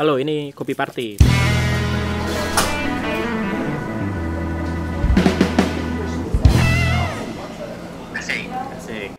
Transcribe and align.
Halo, 0.00 0.16
ini 0.16 0.48
Kopi 0.56 0.72
Party. 0.72 1.20
Asik. 8.16 8.48
Asik. 8.80 9.10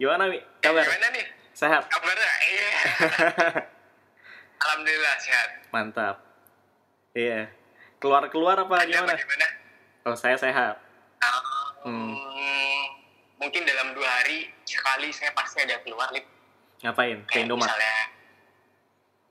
Gimana, 0.00 0.32
Mi? 0.32 0.40
Kabar? 0.64 0.88
Gimana 0.88 1.12
nih? 1.12 1.28
Sehat? 1.52 1.92
Kabarnya? 1.92 2.32
Iya. 2.40 2.70
Alhamdulillah 4.64 5.16
sehat. 5.20 5.48
Mantap. 5.76 6.16
Iya. 7.12 7.52
Keluar-keluar 8.00 8.64
apa 8.64 8.72
Anda 8.72 8.88
gimana? 8.88 9.12
bagaimana? 9.12 9.46
Oh, 10.08 10.16
saya 10.16 10.40
sehat. 10.40 10.80
Um, 11.84 12.16
Mungkin 13.36 13.68
dalam 13.68 13.92
dua 13.92 14.08
hari 14.08 14.48
sekali 14.64 15.12
saya 15.12 15.36
pasti 15.36 15.68
ada 15.68 15.76
keluar 15.84 16.08
lip. 16.16 16.24
Ngapain? 16.80 17.28
Ke 17.28 17.44
Indomaret? 17.44 17.68
misalnya 17.68 18.21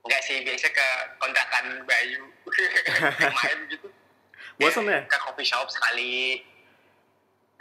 Enggak 0.02 0.20
sih, 0.26 0.42
biasa 0.42 0.66
ke 0.74 0.88
kontrakan 1.22 1.64
Bayu 1.86 2.22
main 3.38 3.58
gitu. 3.70 3.88
Bosan 4.58 4.90
ya? 4.90 5.06
Ke 5.06 5.18
coffee 5.22 5.46
shop 5.46 5.70
sekali. 5.70 6.42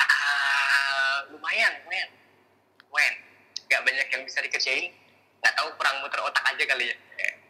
Ah, 0.02 1.22
lumayan, 1.30 1.74
lumayan. 1.86 2.10
Lumayan. 2.90 3.16
Gak 3.70 3.82
banyak 3.86 4.08
yang 4.10 4.22
bisa 4.26 4.42
dikerjain. 4.42 4.90
Gak 5.42 5.54
tahu 5.58 5.70
kurang 5.78 6.02
muter 6.02 6.20
otak 6.22 6.44
aja 6.50 6.64
kali 6.66 6.90
ya. 6.90 6.96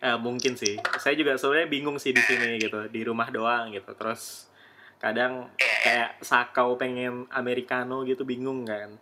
Eh, 0.02 0.18
mungkin 0.18 0.58
sih. 0.58 0.82
Saya 0.98 1.14
juga 1.14 1.38
sebenarnya 1.38 1.70
bingung 1.70 1.98
sih 2.02 2.10
di 2.10 2.22
sini 2.26 2.58
gitu, 2.58 2.90
di 2.90 3.02
rumah 3.06 3.30
doang 3.30 3.70
gitu. 3.70 3.94
Terus 3.94 4.50
kadang 4.98 5.54
kayak 5.58 6.18
sakau 6.26 6.74
pengen 6.74 7.30
americano 7.30 8.02
gitu 8.02 8.26
bingung 8.26 8.66
kan. 8.66 8.98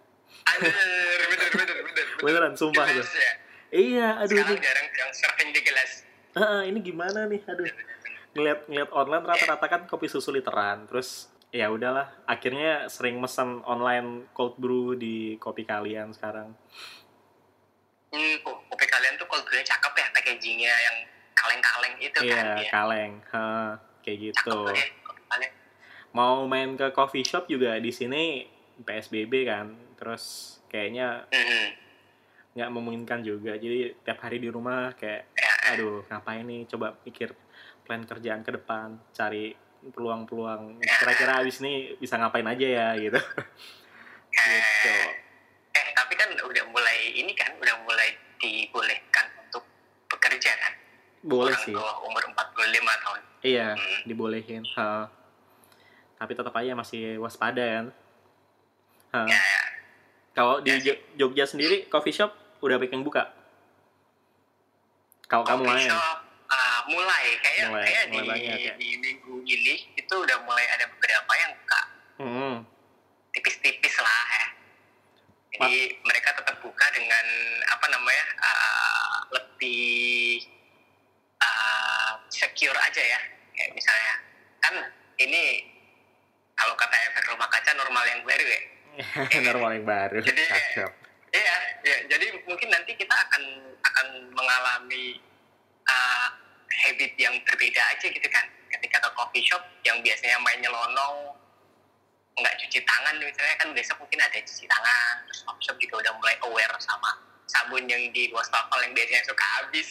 Aduh, 0.56 0.70
bener, 0.70 1.50
bener, 1.56 1.78
bener. 1.88 2.06
Beneran, 2.20 2.54
sumpah 2.56 2.84
tuh. 2.84 3.00
ya. 3.00 3.34
Iya, 3.70 4.18
aduh 4.18 4.34
Sekarang 4.34 4.58
ini, 4.58 4.66
jarang 4.66 4.88
yang 4.90 5.12
surfing 5.14 5.50
di 5.54 5.62
gelas. 5.62 5.92
Ah, 6.34 6.62
ini 6.66 6.80
gimana 6.82 7.30
nih? 7.30 7.42
Aduh. 7.46 7.70
Ngeliat 8.34 8.60
ngeliat 8.66 8.90
online 8.92 9.26
rata-rata 9.26 9.66
kan 9.66 9.82
kopi 9.86 10.10
susu 10.10 10.30
literan. 10.30 10.90
Terus 10.90 11.30
ya 11.50 11.70
udahlah, 11.70 12.10
akhirnya 12.26 12.86
sering 12.86 13.18
mesen 13.18 13.62
online 13.64 14.30
cold 14.34 14.58
brew 14.58 14.94
di 14.94 15.38
kopi 15.38 15.66
kalian 15.66 16.14
sekarang. 16.14 16.54
Hmm, 18.10 18.36
kopi 18.42 18.86
kalian 18.86 19.18
tuh 19.18 19.30
kalau 19.30 19.46
gue 19.46 19.62
cakep 19.62 19.94
ya 19.94 20.06
packagingnya 20.10 20.74
yang 20.74 20.98
kaleng-kaleng 21.34 21.94
itu 22.00 22.20
kan 22.20 22.26
Iya, 22.26 22.66
ya. 22.66 22.72
kaleng. 22.74 23.12
Hah, 23.30 23.78
kayak 24.02 24.18
gitu. 24.34 24.58
ya. 24.66 25.50
Mau 26.10 26.50
main 26.50 26.74
ke 26.74 26.90
coffee 26.90 27.22
shop 27.22 27.46
juga 27.46 27.78
di 27.78 27.94
sini 27.94 28.50
PSBB 28.82 29.46
kan. 29.46 29.78
Terus 29.94 30.58
kayaknya 30.66 31.30
Mhm. 31.30 31.89
Nggak 32.52 32.70
memungkinkan 32.70 33.22
juga. 33.22 33.54
Jadi 33.54 33.94
tiap 34.00 34.20
hari 34.20 34.38
di 34.38 34.50
rumah 34.50 34.92
kayak 34.94 35.30
Ya, 35.36 35.54
aduh 35.74 36.02
ngapain 36.06 36.44
nih 36.44 36.66
coba 36.66 36.98
pikir 36.98 37.30
plan 37.84 38.02
kerjaan 38.02 38.42
ke 38.42 38.52
depan 38.52 38.98
cari 39.12 39.54
peluang-peluang 39.80 40.78
kira-kira 40.78 41.40
abis 41.40 41.62
ini 41.62 41.96
bisa 41.96 42.18
ngapain 42.18 42.44
aja 42.44 42.68
ya 42.68 42.88
gitu 43.00 43.16
gitu 44.30 44.94
eh, 45.72 45.88
tapi 45.94 46.14
kan 46.14 46.30
udah 46.36 46.66
mulai 46.68 47.14
ini 47.14 47.32
kan, 47.32 47.54
udah 47.56 47.76
mulai 47.82 48.10
dibolehkan 48.38 49.26
untuk 49.42 49.64
bekerja 50.08 50.52
kan. 50.54 50.74
boleh 51.22 51.52
Orang 51.52 51.64
sih 51.64 51.74
tua 51.74 51.92
umur 52.02 52.24
45 52.24 52.36
tahun. 53.04 53.20
iya 53.42 53.68
Hmm. 53.72 54.00
dibolehin 54.04 54.64
ha. 54.76 55.08
tapi 56.16 56.32
tetap 56.34 56.54
aja 56.54 56.72
masih 56.74 57.18
waspada 57.18 57.64
kan 57.64 57.86
Ha. 59.10 59.26
Ya. 59.26 59.40
Kalau 60.34 60.62
di 60.62 60.72
Jogja 61.18 61.46
sendiri 61.50 61.90
coffee 61.92 62.16
shop 62.16 62.32
udah 62.60 62.78
bikin 62.78 63.02
buka 63.04 63.40
kalau 65.30 65.46
kamu 65.46 65.62
Coffee 65.62 65.86
main 65.86 65.90
shop, 65.94 66.18
ah, 66.50 66.80
mulai 66.90 67.26
kayaknya 67.38 67.68
Mulai- 67.70 67.86
kayak 67.86 68.04
mulai 68.10 68.18
di, 68.18 68.30
banyak 68.34 68.60
ya. 68.66 68.74
di 68.82 68.90
minggu 68.98 69.36
ini 69.46 69.74
itu 69.94 70.14
udah 70.18 70.38
mulai 70.42 70.66
ada 70.74 70.90
beberapa 70.90 71.32
yang 71.38 71.52
buka 71.54 71.82
hmm. 72.18 72.56
tipis-tipis 73.38 73.96
lah 74.02 74.26
ya. 74.34 74.46
Jadi 75.60 76.02
mereka 76.02 76.34
tetap 76.34 76.56
buka 76.66 76.86
dengan 76.96 77.26
apa 77.68 77.86
namanya 77.92 78.26
uh, 78.42 79.18
lebih 79.38 80.42
uh, 81.42 82.12
secure 82.32 82.78
aja 82.80 83.04
ya. 83.04 83.20
Kayak 83.54 83.78
misalnya 83.78 84.14
kan 84.64 84.74
ini 85.20 85.68
kalau 86.58 86.74
kata 86.74 86.96
efek 87.12 87.28
rumah 87.30 87.50
kaca 87.54 87.76
normal 87.78 88.04
yang 88.10 88.22
baru 88.26 88.46
ya. 88.50 88.62
normal 89.48 89.70
yang 89.80 89.86
baru 89.88 90.20
Jadi 90.24 90.44
cakep 90.46 90.92
Iya, 91.30 91.58
ya, 91.86 91.98
jadi 92.10 92.42
mungkin 92.50 92.74
nanti 92.74 92.98
kita 92.98 93.14
akan 93.14 93.44
akan 93.86 94.08
mengalami 94.34 95.22
uh, 95.86 96.28
habit 96.74 97.14
yang 97.22 97.38
berbeda 97.46 97.82
aja 97.94 98.10
gitu 98.10 98.26
kan. 98.34 98.50
Ketika 98.74 98.98
ke 98.98 99.10
coffee 99.14 99.46
shop 99.46 99.62
yang 99.86 100.02
biasanya 100.02 100.42
main 100.42 100.58
nyelonong, 100.58 101.38
nggak 102.34 102.56
cuci 102.66 102.82
tangan 102.82 103.14
misalnya 103.22 103.56
kan 103.62 103.70
besok 103.78 104.02
mungkin 104.02 104.26
ada 104.26 104.42
cuci 104.42 104.66
tangan. 104.66 105.16
Terus 105.30 105.42
coffee 105.46 105.66
shop 105.70 105.78
juga 105.78 105.96
udah 106.02 106.14
mulai 106.18 106.36
aware 106.50 106.76
sama 106.82 107.14
sabun 107.46 107.86
yang 107.86 108.02
di 108.10 108.30
wastafel 108.34 108.80
yang 108.82 108.94
biasanya 108.98 109.24
suka 109.26 109.46
habis. 109.62 109.88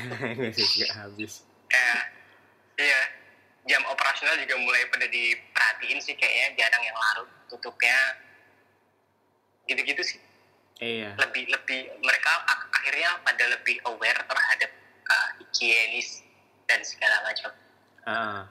nggak 0.80 0.92
habis 0.96 1.44
ya, 1.72 1.92
iya. 2.80 3.02
Jam 3.62 3.78
operasional 3.86 4.34
juga 4.42 4.58
mulai 4.58 4.82
pada 4.90 5.06
diperhatiin 5.06 6.02
sih 6.02 6.18
kayaknya 6.18 6.66
jarang 6.66 6.82
yang 6.82 6.98
larut 6.98 7.30
tutupnya. 7.46 7.94
Gitu-gitu 9.72 10.02
sih 10.04 10.20
iya 10.82 11.16
lebih 11.16 11.48
lebih 11.48 11.80
mereka 12.04 12.30
ak- 12.44 12.68
akhirnya 12.76 13.16
pada 13.22 13.44
lebih 13.48 13.78
aware 13.88 14.20
terhadap 14.20 14.70
uh, 15.06 15.28
higienis 15.38 16.26
dan 16.66 16.82
segala 16.82 17.22
macam. 17.22 17.50
Ah, 18.02 18.42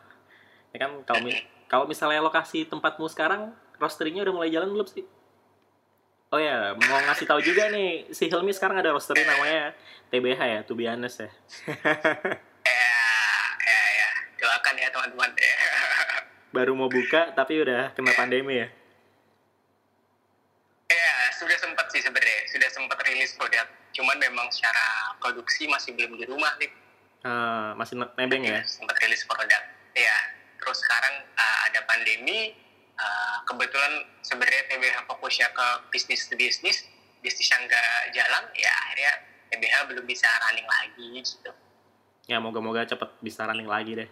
ya 0.72 0.78
kan 0.88 0.92
kalau 1.04 1.22
mi- 1.28 1.44
kalau 1.68 1.86
misalnya 1.86 2.24
lokasi 2.24 2.64
tempatmu 2.64 3.12
sekarang 3.12 3.52
roasterinya 3.76 4.24
udah 4.24 4.34
mulai 4.34 4.50
jalan 4.50 4.72
belum 4.72 4.88
sih? 4.88 5.04
Oh 6.32 6.40
ya, 6.40 6.72
mau 6.80 7.00
ngasih 7.12 7.28
tahu 7.28 7.44
juga 7.44 7.68
nih, 7.68 8.08
si 8.16 8.32
Hilmi 8.32 8.56
sekarang 8.56 8.80
ada 8.80 8.96
roastery 8.96 9.28
namanya 9.28 9.76
TBH 10.16 10.40
ya, 10.40 10.60
to 10.64 10.80
be 10.80 10.88
honest 10.88 11.20
ya. 11.20 11.30
Ya, 12.62 13.04
ya, 13.68 13.82
ya. 14.00 14.10
Doakan 14.40 14.76
ya 14.80 14.88
teman-teman. 14.96 15.30
Baru 16.56 16.72
mau 16.72 16.88
buka 16.88 17.36
tapi 17.36 17.60
udah 17.60 17.92
kena 17.92 18.16
pandemi 18.16 18.64
ya, 18.64 18.72
sudah 21.42 21.58
sempat 21.58 21.90
sih 21.90 22.02
sebenarnya, 22.06 22.42
sudah 22.54 22.70
sempat 22.70 23.01
rilis 23.12 23.36
produk. 23.36 23.68
Cuman 23.92 24.16
memang 24.18 24.48
secara 24.48 25.16
produksi 25.20 25.68
masih 25.68 25.92
belum 26.00 26.16
di 26.16 26.26
rumah 26.26 26.56
nih. 26.56 26.72
Ah, 27.28 27.76
masih 27.76 28.00
ne- 28.00 28.16
nebeng 28.16 28.48
ya. 28.48 28.64
Sempat 28.64 28.96
rilis 29.04 29.28
produk. 29.28 29.62
Ya, 29.92 30.18
terus 30.58 30.80
sekarang 30.80 31.28
uh, 31.36 31.60
ada 31.68 31.84
pandemi. 31.84 32.56
uh, 33.02 33.42
kebetulan 33.50 34.06
sebenarnya 34.22 34.62
TBH 34.70 35.10
fokusnya 35.10 35.50
ke 35.58 35.68
bisnis 35.90 36.30
to 36.30 36.38
bisnis, 36.38 36.86
bisnis 37.26 37.50
yang 37.50 37.66
nggak 37.66 38.14
jalan, 38.14 38.46
ya 38.54 38.70
akhirnya 38.70 39.14
TBH 39.50 39.76
belum 39.90 40.06
bisa 40.06 40.30
running 40.46 40.70
lagi 40.70 41.10
gitu. 41.26 41.50
Ya 42.30 42.38
moga-moga 42.38 42.86
cepet 42.86 43.10
bisa 43.26 43.50
running 43.50 43.66
lagi 43.66 44.06
deh. 44.06 44.10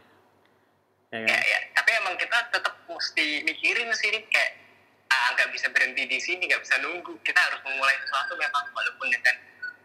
Ya 1.14 1.22
kan? 1.22 1.30
ya, 1.30 1.38
ya. 1.38 1.60
tapi 1.78 1.90
emang 2.02 2.18
kita 2.18 2.38
tetap 2.50 2.76
mesti 2.90 3.46
mikirin 3.46 3.94
sih 3.94 4.10
kayak 4.26 4.52
ah, 5.09 5.28
nggak 5.36 5.50
bisa 5.53 5.68
berhenti 5.74 6.06
di 6.06 6.20
sini 6.22 6.46
nggak 6.46 6.62
bisa 6.62 6.78
nunggu. 6.81 7.18
Kita 7.25 7.40
harus 7.40 7.59
memulai 7.66 7.96
sesuatu 8.06 8.34
memang 8.38 8.64
walaupun 8.74 9.08
dengan 9.09 9.36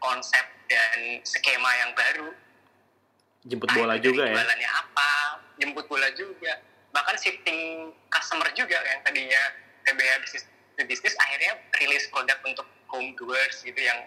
konsep 0.01 0.45
dan 0.69 1.21
skema 1.25 1.71
yang 1.81 1.91
baru. 1.97 2.29
Jemput 3.45 3.69
bola 3.77 4.01
itu 4.01 4.13
juga 4.13 4.25
ya. 4.25 4.41
jualannya 4.41 4.71
apa 4.73 5.09
jemput 5.61 5.87
bola 5.89 6.09
juga. 6.17 6.61
Bahkan 6.93 7.17
shifting 7.21 7.91
customer 8.09 8.49
juga 8.57 8.79
yang 8.85 9.01
tadinya 9.05 9.43
TBH 9.85 10.15
bisnis 10.25 10.45
bisnis 10.89 11.15
akhirnya 11.21 11.53
rilis 11.81 12.09
produk 12.09 12.39
untuk 12.45 12.67
home 12.89 13.13
doers 13.17 13.61
gitu 13.65 13.81
yang 13.81 14.01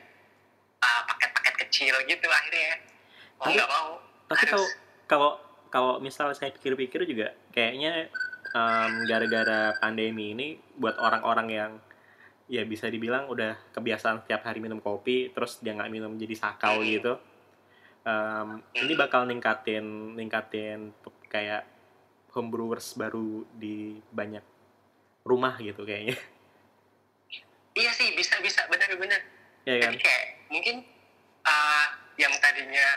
ah, 0.81 1.01
paket-paket 1.09 1.56
kecil 1.67 1.94
gitu 2.06 2.27
akhirnya. 2.29 2.81
Mau 3.38 3.45
Tapi- 3.50 3.56
nggak 3.57 3.69
mau 3.69 3.89
Tapi 4.27 4.44
kalau 4.44 4.67
kalau 5.07 5.31
kalau 5.68 5.94
misal 6.03 6.31
saya 6.36 6.51
pikir-pikir 6.51 7.03
juga 7.07 7.31
kayaknya 7.56 8.12
em, 8.57 8.92
gara-gara 9.06 9.77
pandemi 9.77 10.33
ini 10.33 10.48
buat 10.74 10.98
orang-orang 10.98 11.48
yang 11.54 11.71
ya 12.50 12.65
bisa 12.65 12.89
dibilang 12.89 13.30
udah 13.30 13.54
kebiasaan 13.75 14.24
setiap 14.25 14.48
hari 14.48 14.63
minum 14.63 14.81
kopi 14.81 15.30
terus 15.36 15.62
dia 15.62 15.75
nggak 15.77 15.92
minum 15.94 16.15
jadi 16.18 16.33
sakau 16.33 16.81
Hmm. 16.81 16.89
gitu 16.89 17.13
em, 18.07 18.50
ini 18.81 18.94
bakal 18.98 19.30
ningkatin 19.30 20.18
ningkatin 20.18 20.95
kayak 21.30 21.68
homebrewers 22.31 22.94
baru 22.94 23.44
di 23.57 23.98
banyak 24.13 24.45
rumah 25.27 25.59
gitu 25.59 25.83
kayaknya. 25.83 26.15
Iya 27.75 27.92
sih 27.94 28.13
bisa 28.15 28.39
bisa. 28.39 28.63
Benar-benar 28.69 29.21
ya 29.68 29.75
kan? 29.81 29.92
Jadi 29.94 30.00
kayak 30.01 30.25
mungkin 30.50 30.75
uh, 31.44 31.88
yang 32.15 32.33
tadinya 32.39 32.88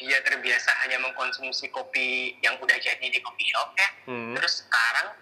dia 0.00 0.16
terbiasa 0.24 0.72
hanya 0.80 0.96
mengkonsumsi 0.98 1.68
kopi 1.68 2.08
yang 2.40 2.56
udah 2.56 2.74
jadi 2.74 3.04
di 3.04 3.20
kopi 3.20 3.44
shop 3.46 3.76
ya, 3.76 3.88
Hmm. 4.08 4.32
terus 4.32 4.64
sekarang 4.64 5.12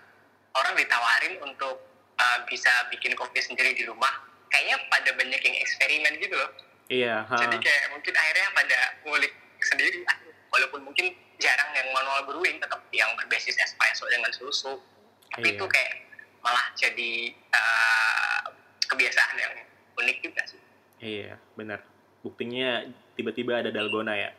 orang 0.55 0.73
ditawarin 0.73 1.35
untuk 1.43 1.83
uh, 2.15 2.39
bisa 2.47 2.71
bikin 2.89 3.13
kopi 3.13 3.43
sendiri 3.43 3.75
di 3.75 3.83
rumah. 3.85 4.11
Kayaknya 4.49 4.77
pada 4.89 5.11
banyak 5.13 5.41
yang 5.43 5.57
eksperimen 5.59 6.13
gitu 6.17 6.33
loh. 6.33 6.51
iya 6.89 7.21
ha. 7.21 7.37
Jadi 7.37 7.61
kayak 7.61 7.93
mungkin 7.93 8.15
akhirnya 8.15 8.49
pada 8.55 8.79
ngulik 9.05 9.35
sendiri, 9.61 10.01
walaupun 10.49 10.81
mungkin 10.83 11.13
jarang 11.37 11.71
yang 11.71 11.91
manual 11.93 12.25
brewing 12.25 12.57
tetap 12.57 12.81
yang 12.91 13.13
berbasis 13.15 13.55
espresso 13.55 14.09
dengan 14.09 14.33
susu 14.33 14.81
tapi 15.29 15.53
Iya. 15.53 15.55
itu 15.55 15.65
kayak 15.69 15.93
malah 16.41 16.67
jadi 16.75 17.13
uh, 17.53 18.43
kebiasaan 18.89 19.37
yang 19.37 19.55
unik 19.95 20.19
juga 20.25 20.43
sih 20.49 20.61
Iya, 20.99 21.39
benar. 21.55 21.79
Buktinya 22.27 22.83
tiba-tiba 23.15 23.63
ada 23.63 23.71
dalgona 23.71 24.19
ya. 24.19 24.35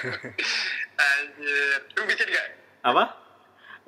Anjir. 1.10 1.78
Lu 1.96 2.02
bikin 2.08 2.26
gak? 2.30 2.46
Apa? 2.84 3.04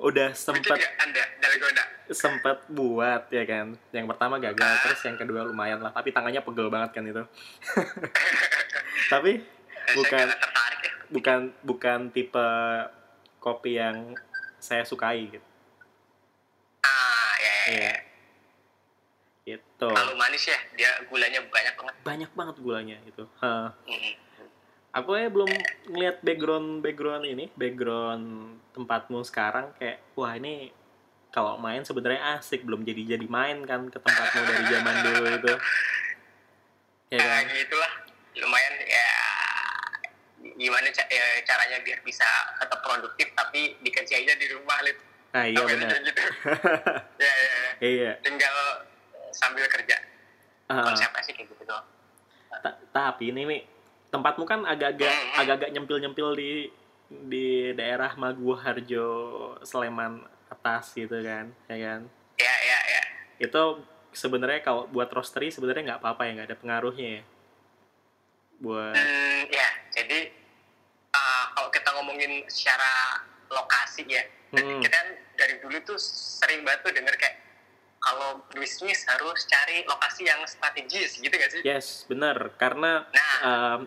Udah 0.01 0.29
gak 0.35 0.93
anda 0.99 1.23
dalgona? 1.39 1.83
sempet 2.11 2.57
buat 2.69 3.31
ya 3.31 3.43
kan. 3.47 3.73
Yang 3.95 4.05
pertama 4.11 4.35
gagal, 4.37 4.73
terus 4.83 4.99
yang 5.07 5.17
kedua 5.17 5.47
lumayan 5.47 5.79
lah. 5.79 5.89
Tapi 5.95 6.11
tangannya 6.11 6.43
pegel 6.43 6.67
banget 6.69 6.91
kan 6.93 7.03
itu. 7.07 7.23
Tapi 9.13 9.41
Eh, 9.83 9.95
Bukan. 9.99 10.27
Ya. 10.31 10.91
bukan 11.11 11.39
bukan 11.61 11.99
tipe 12.09 12.47
kopi 13.37 13.77
yang 13.77 14.15
saya 14.57 14.87
sukai 14.87 15.27
gitu. 15.27 15.47
Ah, 16.81 17.33
ya, 17.37 17.51
ya, 17.51 17.59
ya. 17.67 17.75
Iya. 17.75 17.95
Itu 19.59 19.87
Terlalu 19.91 20.15
manis 20.15 20.43
ya. 20.47 20.59
Dia 20.79 20.91
gulanya 21.11 21.43
banyak 21.43 21.73
banget. 21.75 21.95
banyak 22.01 22.31
banget 22.31 22.55
gulanya 22.63 22.97
itu. 23.03 23.27
Hah. 23.43 23.75
Mm. 23.83 24.22
Aku 24.93 25.17
ya 25.17 25.25
belum 25.25 25.49
ngeliat 25.89 26.21
background 26.21 26.79
background 26.79 27.25
ini, 27.25 27.49
background 27.51 28.25
tempatmu 28.71 29.25
sekarang 29.25 29.73
kayak 29.73 29.97
wah 30.13 30.29
ini 30.31 30.69
kalau 31.27 31.57
main 31.57 31.81
sebenarnya 31.81 32.37
asik 32.37 32.61
belum 32.61 32.85
jadi 32.85 33.17
jadi 33.17 33.25
main 33.25 33.65
kan 33.65 33.89
ke 33.89 33.97
tempatmu 33.97 34.41
dari 34.43 34.63
zaman 34.69 34.95
dulu 35.01 35.23
itu. 35.33 35.53
Ya 37.09 37.17
Nah, 37.17 37.25
kan? 37.41 37.43
gitulah. 37.51 37.91
Lumayan 38.35 38.73
ya 38.79 39.07
gimana 40.53 40.89
ca- 40.89 41.07
ya, 41.07 41.25
caranya 41.41 41.81
biar 41.81 42.01
bisa 42.01 42.25
tetap 42.55 42.81
produktif 42.81 43.33
tapi 43.33 43.77
dikerjain 43.79 44.23
aja 44.23 44.35
di 44.35 44.47
rumah 44.51 44.77
lip 44.81 44.97
Nah 45.31 45.45
iya 45.45 45.63
benar. 45.63 45.89
gitu 45.97 46.21
ya, 47.17 47.31
ya, 47.31 47.33
ya. 47.33 47.71
Iya. 47.79 48.11
tinggal 48.19 48.55
sambil 49.31 49.65
kerja 49.65 49.97
Ah, 50.67 50.83
konsepnya 50.83 51.21
sih 51.21 51.33
kayak 51.33 51.47
gitu 51.47 51.63
doang 51.63 51.85
ta- 52.59 52.77
tapi 52.91 53.31
ini 53.31 53.45
Mi, 53.45 53.57
tempatmu 54.13 54.45
kan 54.45 54.61
agak-agak 54.63 55.09
Hmm. 55.09 55.41
agak-agak 55.41 55.69
nyempil-nyempil 55.73 56.29
di 56.37 56.69
di 57.09 57.47
daerah 57.73 58.13
Maguwo 58.13 58.53
Harjo 58.53 59.07
Sleman 59.61 60.21
atas 60.47 60.93
gitu 60.93 61.17
kan, 61.19 61.49
ya 61.65 61.77
kan? 61.77 62.01
ya 62.37 62.53
ya 62.61 62.79
ya 62.87 63.03
Itu 63.39 63.81
sebenarnya 64.09 64.61
kalau 64.61 64.85
buat 64.87 65.09
roastery 65.09 65.49
sebenarnya 65.49 65.93
nggak 65.93 66.01
apa-apa 66.01 66.21
ya, 66.25 66.31
nggak 66.37 66.47
ada 66.53 66.57
pengaruhnya 66.57 67.09
ya. 67.17 67.23
Buat 68.59 68.93
Hmm, 68.95 69.41
ya, 69.49 69.67
jadi 69.91 70.29
uh, 71.11 71.45
kalau 71.51 71.69
kita 71.69 71.89
ngomongin 71.91 72.45
secara 72.47 73.19
lokasi 73.49 74.05
ya, 74.07 74.23
Hmm. 74.53 74.79
kita 74.79 74.93
kan 74.93 75.07
dari 75.33 75.57
dulu 75.57 75.77
tuh 75.83 75.97
sering 75.97 76.61
banget 76.61 76.85
tuh 76.85 76.93
denger 76.93 77.17
kayak 77.17 77.35
kalau 77.97 78.29
bisnis 78.51 79.01
harus 79.07 79.41
cari 79.43 79.81
lokasi 79.83 80.21
yang 80.23 80.43
strategis 80.45 81.17
gitu 81.17 81.31
gak 81.31 81.49
sih? 81.49 81.61
Yes, 81.63 82.03
benar. 82.05 82.53
Karena 82.55 83.07
Nah, 83.09 83.37
um, 83.41 83.79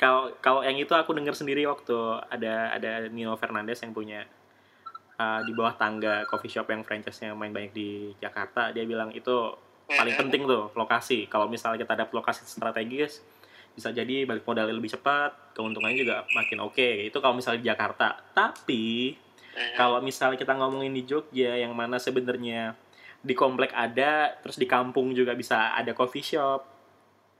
kalau 0.00 0.32
kalau 0.40 0.64
yang 0.64 0.80
itu 0.80 0.96
aku 0.96 1.12
dengar 1.12 1.36
sendiri 1.36 1.68
waktu 1.68 1.92
ada 2.32 2.72
ada 2.72 3.12
Nino 3.12 3.36
Fernandez 3.36 3.84
yang 3.84 3.92
punya 3.92 4.24
uh, 5.20 5.44
di 5.44 5.52
bawah 5.52 5.76
tangga 5.76 6.24
coffee 6.24 6.48
shop 6.48 6.72
yang 6.72 6.80
franchise-nya 6.80 7.36
main 7.36 7.52
banyak 7.52 7.76
di 7.76 8.16
Jakarta. 8.16 8.72
Dia 8.72 8.88
bilang 8.88 9.12
itu 9.12 9.52
paling 9.84 10.16
penting 10.16 10.48
tuh 10.48 10.72
lokasi. 10.72 11.28
Kalau 11.28 11.52
misalnya 11.52 11.84
kita 11.84 12.00
dapat 12.00 12.16
lokasi 12.16 12.48
strategis, 12.48 13.20
bisa 13.76 13.92
jadi 13.92 14.24
balik 14.24 14.48
modalnya 14.48 14.72
lebih 14.72 14.88
cepat, 14.96 15.52
keuntungannya 15.52 16.00
juga 16.00 16.16
makin 16.32 16.64
oke. 16.64 17.12
Itu 17.12 17.20
kalau 17.20 17.36
misalnya 17.36 17.60
di 17.60 17.68
Jakarta. 17.68 18.24
Tapi 18.32 19.12
kalau 19.76 20.00
misalnya 20.00 20.40
kita 20.40 20.56
ngomongin 20.56 20.96
di 20.96 21.04
Jogja 21.04 21.60
yang 21.60 21.76
mana 21.76 22.00
sebenarnya 22.00 22.72
di 23.20 23.36
komplek 23.36 23.76
ada 23.76 24.32
terus 24.40 24.56
di 24.56 24.64
kampung 24.64 25.12
juga 25.12 25.36
bisa 25.36 25.76
ada 25.76 25.92
coffee 25.92 26.24
shop 26.24 26.69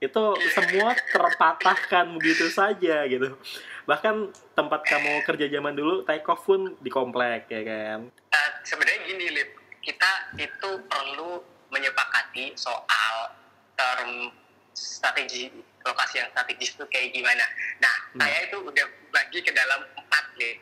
itu 0.01 0.23
semua 0.51 0.97
terpatahkan 1.13 2.17
begitu 2.17 2.49
saja 2.49 3.05
gitu 3.05 3.37
bahkan 3.85 4.27
tempat 4.51 4.81
kamu 4.83 5.21
kerja 5.23 5.45
zaman 5.47 5.77
dulu 5.77 6.01
take 6.03 6.25
off 6.25 6.41
pun 6.41 6.73
di 6.81 6.89
komplek 6.89 7.45
ya 7.47 7.61
kan 7.61 8.09
Uh, 8.31 8.51
sebenarnya 8.63 9.03
gini, 9.03 9.27
Lip, 9.35 9.49
kita 9.83 10.07
itu 10.39 10.69
perlu 10.87 11.43
menyepakati 11.67 12.55
soal 12.55 13.35
term 13.75 14.31
strategi 14.71 15.51
lokasi 15.81 16.23
yang 16.23 16.31
strategis 16.31 16.79
itu 16.79 16.85
kayak 16.87 17.11
gimana. 17.11 17.43
Nah, 17.77 17.95
Hmm. 18.15 18.23
saya 18.23 18.47
itu 18.47 18.55
udah 18.63 18.87
bagi 19.11 19.43
ke 19.43 19.51
dalam 19.51 19.83
empat, 19.91 20.25
Lip. 20.39 20.57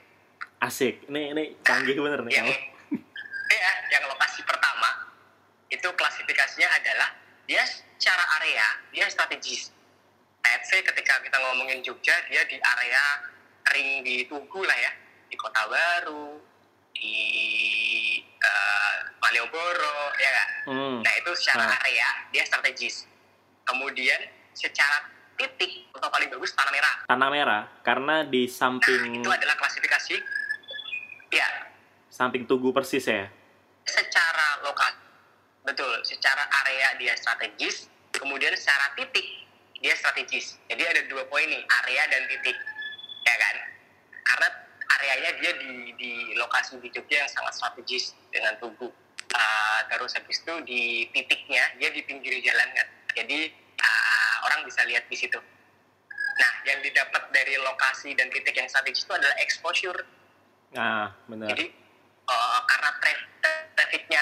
asik 0.59 1.05
ini 1.07 1.29
ini 1.29 1.43
canggih 1.61 1.95
bener 1.95 2.25
nih 2.25 2.35
yang 2.35 2.49
ya, 3.47 3.71
yang 3.93 4.03
lokasi 4.09 4.41
pertama 4.43 5.13
itu 5.69 5.87
klasifikasinya 5.87 6.67
adalah 6.73 7.13
dia 7.45 7.63
secara 7.99 8.23
area 8.39 8.63
dia 8.95 9.05
strategis. 9.11 9.75
Let's 10.39 10.71
say 10.71 10.79
ketika 10.79 11.19
kita 11.19 11.35
ngomongin 11.35 11.83
Jogja 11.83 12.15
dia 12.31 12.47
di 12.47 12.55
area 12.55 13.03
ring 13.75 14.01
di 14.01 14.23
Tugu 14.23 14.63
lah 14.63 14.73
ya, 14.73 14.91
di 15.27 15.35
Kota 15.35 15.67
Baru, 15.67 16.39
di 16.95 17.13
eh, 18.23 18.95
Malioboro, 19.19 20.15
ya 20.15 20.31
kan? 20.31 20.49
hmm. 20.65 20.95
Nah 21.03 21.13
itu 21.13 21.31
secara 21.35 21.67
Ah. 21.67 21.77
area 21.83 22.07
dia 22.31 22.47
strategis. 22.47 23.03
Kemudian 23.67 24.17
secara 24.55 25.05
titik 25.35 25.91
atau 25.91 26.09
paling 26.09 26.27
bagus 26.29 26.51
tanah 26.51 26.71
merah. 26.71 26.95
tanah 27.05 27.29
merah 27.29 27.61
karena 27.79 28.23
di 28.23 28.43
Nah 28.43 28.51
samping 28.51 29.23
itu 29.23 29.29
adalah 29.29 29.55
klasifikasi 29.55 30.19
ya 31.31 31.47
samping 32.11 32.43
tugu 32.43 32.75
persis 32.75 33.07
ya 33.07 33.31
secara 33.87 34.59
lokal 34.59 34.91
betul 35.63 35.91
secara 36.07 36.47
area 36.65 36.95
dia 36.97 37.13
strategis 37.19 37.91
kemudian 38.15 38.55
secara 38.55 38.95
titik 38.95 39.39
dia 39.79 39.95
strategis. 39.95 40.59
Jadi 40.67 40.83
ada 40.83 41.01
dua 41.07 41.23
poin 41.31 41.47
nih 41.47 41.63
area 41.83 42.03
dan 42.11 42.21
titik 42.27 42.57
ya 43.23 43.35
kan? 43.39 43.55
Karena 44.27 44.47
areanya 44.99 45.31
dia 45.39 45.51
di 45.55 45.95
di 45.95 46.11
lokasi 46.35 46.79
di 46.83 46.91
Jogja 46.91 47.23
yang 47.25 47.31
sangat 47.31 47.55
strategis 47.55 48.11
dengan 48.29 48.59
tugu. 48.59 48.91
Ah, 49.31 49.85
terus 49.87 50.15
habis 50.17 50.41
itu 50.41 50.53
di 50.67 51.07
titiknya 51.15 51.63
dia 51.79 51.89
di 51.95 52.01
pinggir 52.03 52.35
jalan 52.43 52.67
kan? 52.75 52.87
Jadi 53.15 53.55
ah, 53.79 54.35
orang 54.51 54.67
bisa 54.67 54.83
lihat 54.83 55.07
di 55.07 55.15
situ. 55.15 55.39
Nah 56.39 56.51
yang 56.67 56.83
didapat 56.83 57.31
dari 57.31 57.55
lokasi 57.59 58.15
dan 58.19 58.27
titik 58.31 58.55
yang 58.55 58.67
strategis 58.67 59.07
itu 59.07 59.13
adalah 59.15 59.35
exposure. 59.39 59.99
Nah 60.75 61.15
benar. 61.31 61.55
Jadi 61.55 61.71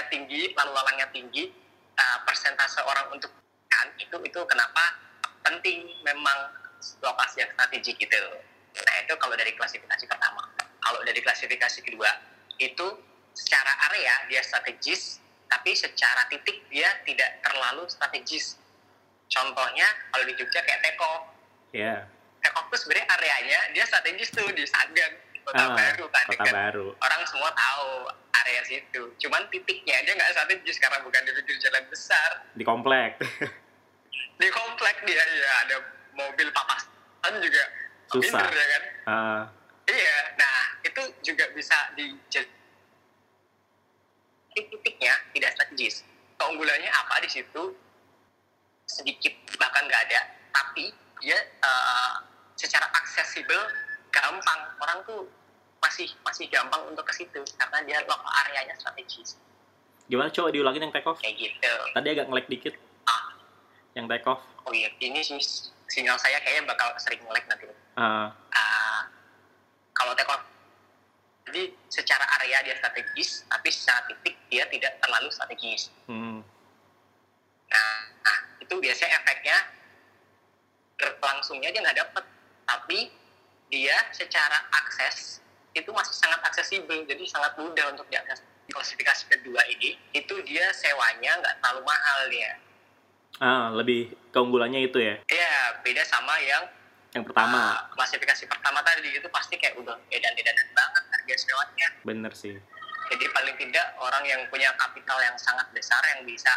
tinggi, 0.07 0.53
lalu 0.53 0.71
lalangnya 0.73 1.07
tinggi, 1.09 1.49
eh, 1.97 2.17
persentase 2.23 2.81
orang 2.85 3.09
untuk 3.13 3.33
kan 3.67 3.87
itu 3.99 4.15
itu 4.23 4.39
kenapa 4.47 4.83
penting 5.43 5.85
memang 6.01 6.53
lokasi 7.01 7.43
yang 7.43 7.51
strategik 7.53 7.95
gitu. 7.97 8.21
Nah 8.77 8.95
itu 9.01 9.13
kalau 9.17 9.33
dari 9.33 9.53
klasifikasi 9.57 10.05
pertama. 10.05 10.43
Kalau 10.57 11.03
dari 11.03 11.19
klasifikasi 11.19 11.79
kedua 11.83 12.09
itu 12.61 12.87
secara 13.35 13.73
area 13.91 14.13
dia 14.31 14.41
strategis, 14.41 15.19
tapi 15.51 15.75
secara 15.77 16.25
titik 16.31 16.63
dia 16.71 16.89
tidak 17.03 17.43
terlalu 17.43 17.85
strategis. 17.91 18.57
Contohnya 19.27 19.85
kalau 20.13 20.23
di 20.23 20.33
Jogja 20.39 20.63
kayak 20.63 20.79
Teko, 20.81 21.13
ya 21.75 22.07
Teko 22.39 22.59
tuh 22.71 22.79
sebenarnya 22.79 23.07
areanya 23.11 23.59
dia 23.75 23.83
strategis 23.83 24.31
tuh 24.31 24.47
di 24.55 24.63
Sagan, 24.63 25.11
Kota 25.47 25.63
Ah, 25.63 25.71
Baru 25.71 26.05
kan, 26.11 26.25
kota 26.27 26.35
dekat 26.35 26.51
baru 26.51 26.87
orang 26.99 27.21
semua 27.23 27.47
tahu 27.55 28.11
area 28.35 28.61
situ. 28.63 29.01
Cuman 29.17 29.47
titiknya 29.47 29.95
aja 29.97 30.11
nggak 30.11 30.31
strategis 30.33 30.75
karena 30.75 30.99
bukan 30.99 31.23
di 31.23 31.31
pinggir 31.33 31.55
jalan 31.63 31.83
besar. 31.87 32.29
di 32.51 32.63
komplek 32.63 33.15
Di 34.39 34.47
komplek 34.51 35.07
dia 35.07 35.23
ya 35.23 35.51
ada 35.63 35.77
mobil 36.13 36.51
papasan 36.51 37.33
juga 37.39 37.63
Susah. 38.11 38.43
minder, 38.43 38.53
ya 38.53 38.67
kan. 38.67 38.83
Ah, 39.07 39.41
Iya, 39.87 40.17
nah 40.35 40.57
itu 40.83 40.99
juga 41.23 41.47
bisa 41.55 41.95
di 41.95 42.11
titiknya 44.51 45.15
tidak 45.31 45.55
strategis. 45.55 46.03
Keunggulannya 46.35 46.91
apa 46.91 47.23
di 47.23 47.29
situ? 47.31 47.71
Sedikit 48.83 49.31
bahkan 49.55 49.87
nggak 49.87 50.11
ada, 50.11 50.21
tapi 50.51 50.91
dia 51.19 51.39
eh, 51.39 52.13
secara 52.53 52.83
aksesibel 52.93 53.57
gampang 54.11 54.59
orang 54.77 54.99
tuh 55.03 55.23
masih 55.87 56.11
masih 56.27 56.51
gampang 56.51 56.83
untuk 56.91 57.07
ke 57.07 57.13
situ 57.15 57.39
karena 57.55 57.79
dia 57.87 57.97
lokal 58.03 58.27
areanya 58.43 58.75
strategis. 58.75 59.39
Gimana 60.11 60.27
coba 60.31 60.51
diulangin 60.51 60.87
yang 60.87 60.93
take 60.93 61.07
off? 61.07 61.19
Kayak 61.23 61.35
gitu. 61.39 61.73
tadi 61.95 62.07
agak 62.11 62.27
ngelek 62.27 62.47
dikit. 62.51 62.73
Ah, 63.07 63.31
yang 63.95 64.11
take 64.11 64.27
off? 64.27 64.43
Oh 64.67 64.73
iya, 64.75 64.91
ini 64.99 65.23
sih 65.23 65.39
sinyal 65.87 66.19
saya 66.19 66.43
kayaknya 66.43 66.67
bakal 66.67 66.91
sering 66.99 67.23
ngelag 67.23 67.47
nanti. 67.47 67.71
Ah, 67.95 68.35
Ah, 68.51 69.07
kalau 69.95 70.11
take 70.11 70.27
off 70.27 70.43
jadi 71.47 71.71
secara 71.87 72.27
area 72.43 72.59
dia 72.67 72.75
strategis 72.75 73.47
tapi 73.47 73.71
secara 73.71 74.03
titik 74.11 74.35
dia 74.51 74.67
tidak 74.67 74.99
terlalu 74.99 75.31
strategis. 75.31 75.87
Hmm. 76.11 76.43
nah, 77.71 77.99
nah, 78.27 78.37
itu 78.59 78.75
biasanya 78.75 79.23
efeknya 79.23 79.57
langsungnya 81.23 81.71
dia 81.71 81.79
nggak 81.79 81.99
dapet 82.03 82.25
tapi 82.67 82.99
dia 83.71 83.95
secara 84.11 84.59
akses 84.75 85.39
itu 85.73 85.89
masih 85.89 86.13
sangat 86.13 86.39
aksesibel 86.43 87.03
jadi 87.03 87.23
sangat 87.23 87.55
mudah 87.55 87.91
untuk 87.91 88.07
diakses 88.07 88.39
di 88.63 88.71
klasifikasi 88.71 89.23
kedua 89.29 89.61
ini 89.67 89.95
itu 90.11 90.35
dia 90.43 90.67
sewanya 90.71 91.39
nggak 91.39 91.55
terlalu 91.57 91.81
mahal 91.83 92.19
dia 92.27 92.51
Ah, 93.37 93.69
lebih 93.69 94.17
keunggulannya 94.31 94.81
itu 94.83 94.97
ya. 94.97 95.13
ya 95.23 95.53
beda 95.79 96.01
sama 96.01 96.33
yang 96.41 96.65
Yang 97.13 97.29
pertama, 97.29 97.59
uh, 97.71 97.93
klasifikasi 97.93 98.43
pertama 98.45 98.81
tadi 98.81 99.09
itu 99.09 99.29
pasti 99.29 99.55
kayak 99.55 99.77
udah 99.77 99.93
edan-edanan 100.09 100.67
banget 100.71 101.03
harga 101.07 101.35
sewanya 101.37 101.87
bener 102.01 102.33
sih. 102.33 102.57
jadi 103.07 103.25
paling 103.31 103.55
tidak 103.55 103.93
orang 103.97 104.25
yang 104.25 104.41
punya 104.49 104.73
kapital 104.75 105.15
yang 105.21 105.37
sangat 105.37 105.69
besar 105.71 106.01
yang 106.07 106.25
bisa 106.25 106.49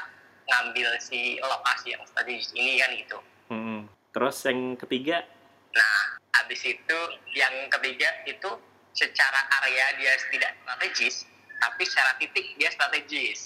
ngambil 0.46 0.88
si 0.98 1.38
lokasi 1.38 1.92
yang 1.92 2.02
strategis 2.04 2.50
ini 2.52 2.80
kan 2.80 2.90
gitu 2.92 3.18
Hmm. 3.46 3.84
Terus 4.10 4.36
yang 4.42 4.74
ketiga, 4.76 5.26
Nah, 5.70 5.98
habis 6.32 6.62
itu 6.62 6.98
yang 7.30 7.66
ketiga 7.68 8.10
itu 8.24 8.50
secara 8.92 9.40
area 9.62 9.84
dia 9.98 10.12
tidak 10.30 10.52
strategis, 10.62 11.16
tapi 11.60 11.82
secara 11.86 12.10
titik 12.18 12.46
dia 12.58 12.70
strategis. 12.72 13.40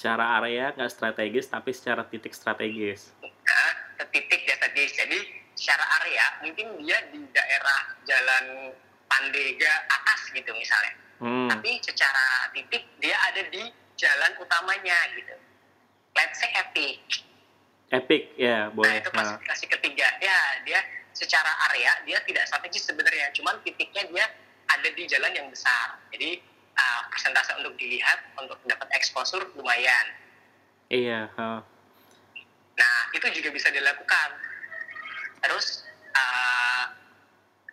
secara 0.00 0.40
area 0.40 0.72
nggak 0.72 0.88
strategis 0.88 1.52
tapi 1.52 1.76
secara 1.76 2.08
titik 2.08 2.32
strategis. 2.32 3.12
Nah, 3.20 3.72
ke 4.00 4.04
titik 4.16 4.48
dia 4.48 4.56
strategis. 4.56 4.96
Jadi 4.96 5.18
secara 5.52 5.84
area 6.00 6.24
mungkin 6.40 6.66
dia 6.80 6.98
di 7.12 7.20
daerah 7.36 7.80
jalan 8.08 8.72
Pandega 9.10 9.74
atas 9.92 10.32
gitu 10.32 10.48
misalnya. 10.56 10.94
Hmm. 11.20 11.52
Tapi 11.52 11.84
secara 11.84 12.48
titik 12.56 12.88
dia 13.02 13.12
ada 13.28 13.44
di 13.52 13.68
jalan 14.00 14.32
utamanya 14.40 14.96
gitu. 15.12 15.36
Let's 16.16 16.40
say 16.40 16.48
Epic. 16.56 17.28
Epic 17.90 18.38
ya 18.38 18.70
Nah, 18.70 18.74
boleh. 18.74 19.02
itu 19.02 19.10
Nah, 19.10 19.34
klasifikasi 19.42 19.66
ketiga. 19.66 20.06
Ya, 20.22 20.38
dia 20.62 20.80
secara 21.10 21.50
area 21.70 21.90
dia 22.06 22.22
tidak 22.22 22.46
strategis 22.46 22.86
sebenarnya, 22.86 23.34
cuman 23.34 23.58
titiknya 23.66 24.06
dia 24.06 24.26
ada 24.70 24.88
di 24.94 25.02
jalan 25.10 25.34
yang 25.34 25.50
besar. 25.50 25.98
Jadi 26.14 26.38
uh, 26.78 27.00
persentase 27.10 27.50
untuk 27.58 27.74
dilihat 27.74 28.30
untuk 28.38 28.58
dapat 28.64 28.88
exposure 28.94 29.42
lumayan. 29.58 30.06
iya. 30.90 31.26
ah. 31.34 31.62
Nah, 32.78 32.98
itu 33.12 33.26
juga 33.34 33.50
bisa 33.50 33.68
dilakukan. 33.74 34.28
Terus 35.42 35.84
uh, 36.14 36.84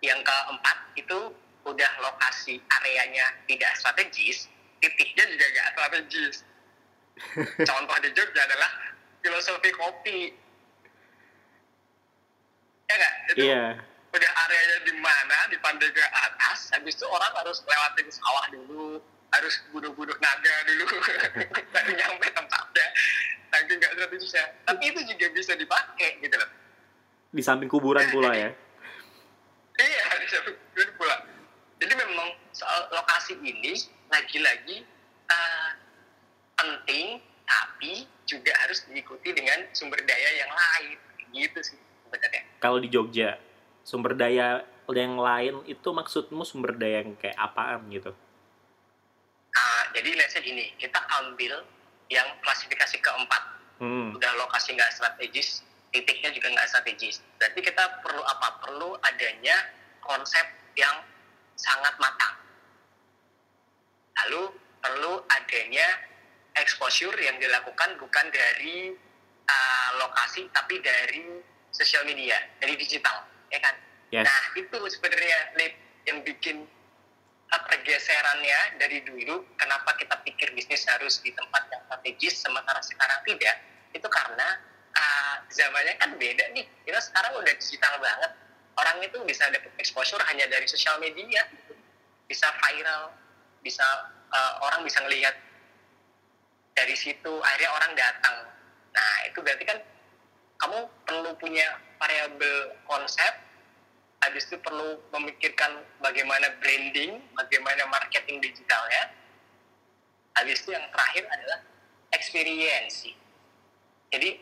yang 0.02 0.20
keempat 0.26 0.78
itu 0.98 1.20
udah 1.68 1.92
lokasi 2.02 2.58
areanya 2.74 3.38
tidak 3.46 3.72
strategis, 3.78 4.50
titiknya 4.82 5.30
juga 5.30 5.46
nggak 5.54 5.68
strategis. 5.78 6.36
Contoh 7.70 7.98
di 8.02 8.10
Jogja 8.14 8.42
adalah 8.46 8.72
filosofi 9.28 9.70
kopi. 9.76 10.20
Ya 12.88 12.94
nggak? 12.96 13.14
Itu 13.28 13.44
Iya. 13.44 13.64
udah 14.16 14.32
areanya 14.48 14.78
di 14.88 14.94
mana 15.04 15.38
di 15.52 15.58
Pandega 15.60 16.08
atas, 16.10 16.72
habis 16.72 16.96
itu 16.96 17.06
orang 17.06 17.30
harus 17.36 17.60
lewatin 17.68 18.08
sawah 18.08 18.46
dulu, 18.50 19.04
harus 19.36 19.54
bunuh-bunuh 19.76 20.16
naga 20.24 20.56
dulu, 20.64 20.88
baru 21.76 21.92
nyampe 21.92 22.28
tempatnya. 22.32 22.88
Saking 23.52 23.78
nggak 23.78 23.92
ya. 24.32 24.46
Tapi 24.64 24.84
itu 24.88 25.00
juga 25.12 25.26
bisa 25.36 25.54
dipakai 25.60 26.24
gitu 26.24 26.36
loh. 26.40 26.50
Di 27.36 27.44
samping 27.44 27.68
kuburan 27.68 28.08
pula 28.10 28.32
ya. 28.32 28.50
Iya, 29.78 30.04
disebutkan 30.24 30.90
pula. 30.98 31.16
Jadi 31.78 31.94
memang 31.94 32.34
soal 32.56 32.90
lokasi 32.90 33.38
ini 33.38 33.78
lagi-lagi 34.10 34.82
eh, 35.28 35.70
penting, 36.58 37.22
tapi 37.46 38.08
juga 38.28 38.52
harus 38.62 38.84
diikuti 38.92 39.32
dengan 39.32 39.66
sumber 39.72 40.04
daya 40.04 40.30
yang 40.44 40.52
lain. 40.52 40.98
Gitu 41.32 41.60
sih 41.64 41.80
sebenarnya. 42.08 42.44
Kalau 42.60 42.78
di 42.84 42.92
Jogja, 42.92 43.40
sumber 43.88 44.14
daya 44.14 44.68
yang 44.92 45.20
lain 45.20 45.64
itu 45.68 45.90
maksudmu 45.92 46.44
sumber 46.48 46.76
daya 46.76 47.04
yang 47.04 47.16
kayak 47.20 47.36
apaan 47.40 47.88
gitu? 47.92 48.12
Nah, 49.52 49.84
jadi 49.96 50.16
let's 50.16 50.36
say 50.36 50.44
gini, 50.44 50.72
kita 50.80 51.00
ambil 51.24 51.66
yang 52.08 52.28
klasifikasi 52.44 53.00
keempat. 53.04 53.44
Hmm. 53.78 54.16
Udah 54.16 54.32
lokasi 54.40 54.74
nggak 54.74 54.92
strategis, 54.96 55.64
titiknya 55.92 56.32
juga 56.32 56.52
nggak 56.56 56.68
strategis. 56.72 57.20
Berarti 57.36 57.60
kita 57.64 57.84
perlu 58.04 58.24
apa? 58.24 58.48
Perlu 58.64 58.96
adanya 59.04 59.56
konsep 60.00 60.46
yang 60.80 61.04
sangat 61.58 61.94
matang. 62.00 62.36
Lalu 64.24 64.56
perlu 64.82 65.14
adanya 65.30 65.88
exposure 66.62 67.16
yang 67.20 67.38
dilakukan 67.38 67.98
bukan 68.02 68.26
dari 68.30 68.94
uh, 69.48 69.90
lokasi 70.02 70.50
tapi 70.52 70.80
dari 70.82 71.42
sosial 71.72 72.04
media, 72.08 72.38
dari 72.58 72.74
digital, 72.74 73.26
ya 73.54 73.60
kan? 73.62 73.76
Yes. 74.10 74.24
Nah 74.24 74.42
itu 74.56 74.78
sebenarnya 74.88 75.38
yang 76.08 76.24
bikin 76.24 76.64
pergeserannya 77.48 78.76
dari 78.76 79.00
dulu 79.08 79.40
kenapa 79.56 79.96
kita 79.96 80.20
pikir 80.28 80.52
bisnis 80.52 80.84
harus 80.92 81.24
di 81.24 81.32
tempat 81.32 81.64
yang 81.72 81.80
strategis 81.88 82.44
sementara 82.44 82.84
sekarang 82.84 83.24
tidak 83.24 83.56
itu 83.96 84.08
karena 84.12 84.60
uh, 84.92 85.36
zamannya 85.48 85.96
kan 85.96 86.12
beda 86.20 86.52
nih 86.52 86.68
kita 86.84 87.00
sekarang 87.00 87.40
udah 87.40 87.54
digital 87.56 87.96
banget 88.04 88.32
orang 88.76 88.98
itu 89.00 89.18
bisa 89.24 89.48
dapat 89.48 89.72
exposure 89.80 90.20
hanya 90.28 90.44
dari 90.52 90.68
sosial 90.68 91.00
media 91.00 91.48
gitu. 91.56 91.74
bisa 92.28 92.52
viral 92.60 93.16
bisa 93.64 93.86
uh, 94.28 94.54
orang 94.68 94.84
bisa 94.84 95.00
ngelihat 95.08 95.36
dari 96.78 96.94
situ 96.94 97.34
akhirnya 97.42 97.72
orang 97.74 97.92
datang 97.98 98.38
nah 98.94 99.14
itu 99.26 99.42
berarti 99.42 99.66
kan 99.66 99.78
kamu 100.58 100.80
perlu 101.06 101.32
punya 101.42 101.66
variabel 101.98 102.78
konsep 102.86 103.48
habis 104.22 104.50
itu 104.50 104.58
perlu 104.60 104.98
memikirkan 105.14 105.86
bagaimana 106.02 106.50
branding, 106.58 107.22
bagaimana 107.38 107.86
marketing 107.88 108.42
digitalnya. 108.42 109.14
Habis 110.38 110.62
itu 110.66 110.74
yang 110.74 110.86
terakhir 110.90 111.24
adalah 111.30 111.60
experience. 112.14 113.06
Jadi 114.10 114.42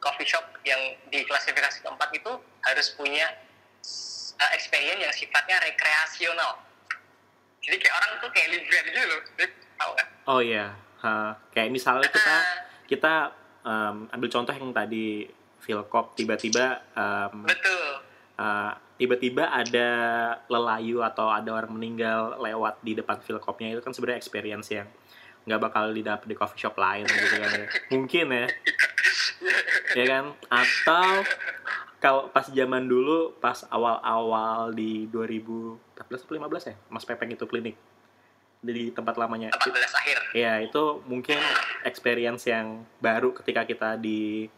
coffee 0.00 0.28
shop 0.28 0.44
yang 0.64 0.96
di 1.08 1.24
klasifikasi 1.24 1.84
keempat 1.84 2.10
itu 2.16 2.32
harus 2.64 2.86
punya 2.96 3.28
uh, 4.40 4.50
experience 4.56 5.00
yang 5.00 5.14
sifatnya 5.14 5.56
rekreasional. 5.64 6.60
Jadi 7.60 7.76
kayak 7.76 7.94
orang 7.96 8.10
tuh 8.24 8.30
kayak 8.32 8.48
liburan 8.56 8.82
gitu 8.88 9.00
loh, 9.04 9.20
Dip. 9.36 9.52
tahu 9.76 9.90
nggak? 9.96 10.08
Oh 10.28 10.40
iya. 10.40 10.72
Ha, 11.00 11.32
kayak 11.52 11.70
misalnya 11.72 12.08
kita 12.12 12.34
Ah, 12.36 12.44
kita 12.84 13.14
um, 13.64 14.08
ambil 14.12 14.28
contoh 14.28 14.52
yang 14.52 14.72
tadi 14.74 15.24
Philcop 15.60 16.16
tiba-tiba 16.16 16.80
um, 16.96 17.44
betul. 17.44 18.04
uh, 18.40 18.72
tiba-tiba 19.00 19.48
ada 19.48 19.90
lelayu 20.48 21.00
atau 21.00 21.32
ada 21.32 21.56
orang 21.56 21.72
meninggal 21.72 22.36
lewat 22.36 22.84
di 22.84 22.92
depan 22.96 23.20
Philcopnya 23.24 23.72
itu 23.72 23.80
kan 23.80 23.96
sebenarnya 23.96 24.20
experience 24.20 24.68
yang 24.72 24.88
nggak 25.48 25.60
bakal 25.60 25.88
didapat 25.88 26.28
di 26.28 26.36
coffee 26.36 26.60
shop 26.60 26.76
lain 26.76 27.08
gitu 27.08 27.36
kan 27.40 27.50
ya. 27.56 27.68
mungkin 27.96 28.26
ya 28.28 28.46
ya 29.96 30.04
kan 30.04 30.24
atau 30.52 31.24
kalau 32.00 32.28
pas 32.32 32.48
zaman 32.48 32.84
dulu 32.84 33.36
pas 33.40 33.64
awal-awal 33.72 34.72
di 34.72 35.08
2014 35.08 35.96
atau 35.96 36.34
15 36.36 36.70
ya 36.72 36.76
Mas 36.92 37.04
Pepeng 37.08 37.32
itu 37.32 37.44
klinik 37.48 37.76
di 38.60 38.92
tempat 38.92 39.16
lamanya 39.16 39.48
18 39.56 39.72
akhir. 39.72 40.18
ya 40.36 40.60
itu 40.60 41.00
mungkin 41.08 41.40
experience 41.84 42.44
yang 42.44 42.84
baru 43.00 43.32
ketika 43.32 43.64
kita 43.64 43.96
di 43.96 44.52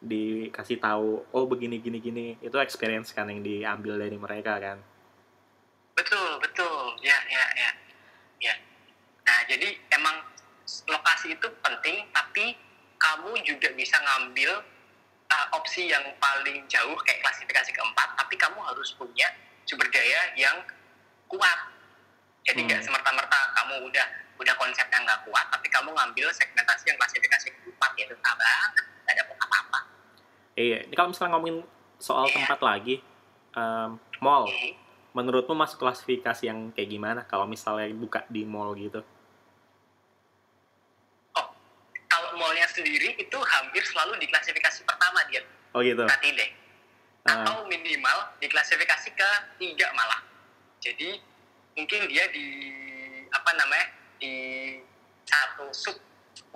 dikasih 0.00 0.80
tahu 0.80 1.24
oh 1.32 1.44
begini 1.44 1.80
gini 1.80 2.00
gini 2.00 2.26
itu 2.40 2.56
experience 2.56 3.12
kan 3.12 3.28
yang 3.28 3.44
diambil 3.44 4.00
dari 4.00 4.16
mereka 4.16 4.56
kan 4.56 4.80
Betul, 5.96 6.30
betul. 6.44 6.92
Ya, 7.00 7.16
ya, 7.32 7.44
ya. 7.56 7.70
Ya. 8.36 8.54
Nah, 9.24 9.40
jadi 9.48 9.80
emang 9.96 10.20
lokasi 10.92 11.32
itu 11.32 11.48
penting, 11.64 12.04
tapi 12.12 12.52
kamu 13.00 13.32
juga 13.48 13.72
bisa 13.72 13.96
ngambil 13.96 14.60
uh, 15.32 15.46
opsi 15.56 15.88
yang 15.88 16.04
paling 16.20 16.68
jauh 16.68 16.94
kayak 17.00 17.24
klasifikasi 17.24 17.72
keempat, 17.72 18.08
tapi 18.20 18.36
kamu 18.36 18.60
harus 18.60 18.92
punya 18.92 19.24
sumber 19.64 19.88
daya 19.88 20.36
yang 20.36 20.60
kuat. 21.32 21.58
Jadi 22.46 22.60
nggak 22.62 22.78
Hmm. 22.78 22.86
semerta-merta 22.86 23.38
kamu 23.54 23.74
udah 23.84 24.06
udah 24.36 24.54
konsep 24.54 24.86
yang 24.86 25.02
nggak 25.02 25.20
kuat, 25.24 25.46
tapi 25.48 25.66
kamu 25.66 25.90
ngambil 25.90 26.28
segmentasi 26.30 26.84
yang 26.86 26.96
klasifikasi 26.96 27.46
keempat 27.50 27.90
yaitu 27.96 28.14
abang, 28.16 28.70
nggak 29.02 29.16
dapet 29.16 29.36
apa-apa. 29.38 29.78
iya 30.54 30.78
ini 30.80 30.92
kalau 30.92 31.10
misalnya 31.10 31.32
ngomongin 31.34 31.58
soal 31.98 32.24
Iya. 32.24 32.34
tempat 32.38 32.60
lagi 32.60 32.94
em, 33.52 33.90
mall 34.18 34.44
Oke. 34.44 34.76
menurutmu 35.12 35.52
masuk 35.54 35.78
klasifikasi 35.78 36.42
yang 36.44 36.70
kayak 36.70 36.86
gimana 36.86 37.20
kalau 37.24 37.44
misalnya 37.44 37.88
buka 37.90 38.24
di 38.26 38.44
mall 38.44 38.72
gitu 38.72 39.00
Oh, 41.34 41.46
kalau 42.06 42.36
mallnya 42.36 42.64
sendiri 42.66 43.16
itu 43.16 43.38
hampir 43.38 43.82
selalu 43.82 44.16
di 44.16 44.26
klasifikasi 44.26 44.84
pertama 44.84 45.20
dia. 45.26 45.42
oh 45.72 45.80
gitu 45.80 46.04
deh. 46.04 46.50
Ah. 47.26 47.42
Atau 47.42 47.66
minimal 47.66 48.16
diklasifikasi 48.38 49.08
ke 49.10 49.28
tiga 49.58 49.90
malah. 49.92 50.22
Jadi 50.78 51.18
mungkin 51.76 52.00
dia 52.08 52.24
di 52.32 52.46
apa 53.30 53.50
namanya 53.54 53.86
di 54.16 54.34
satu 55.28 55.68
sub 55.76 55.96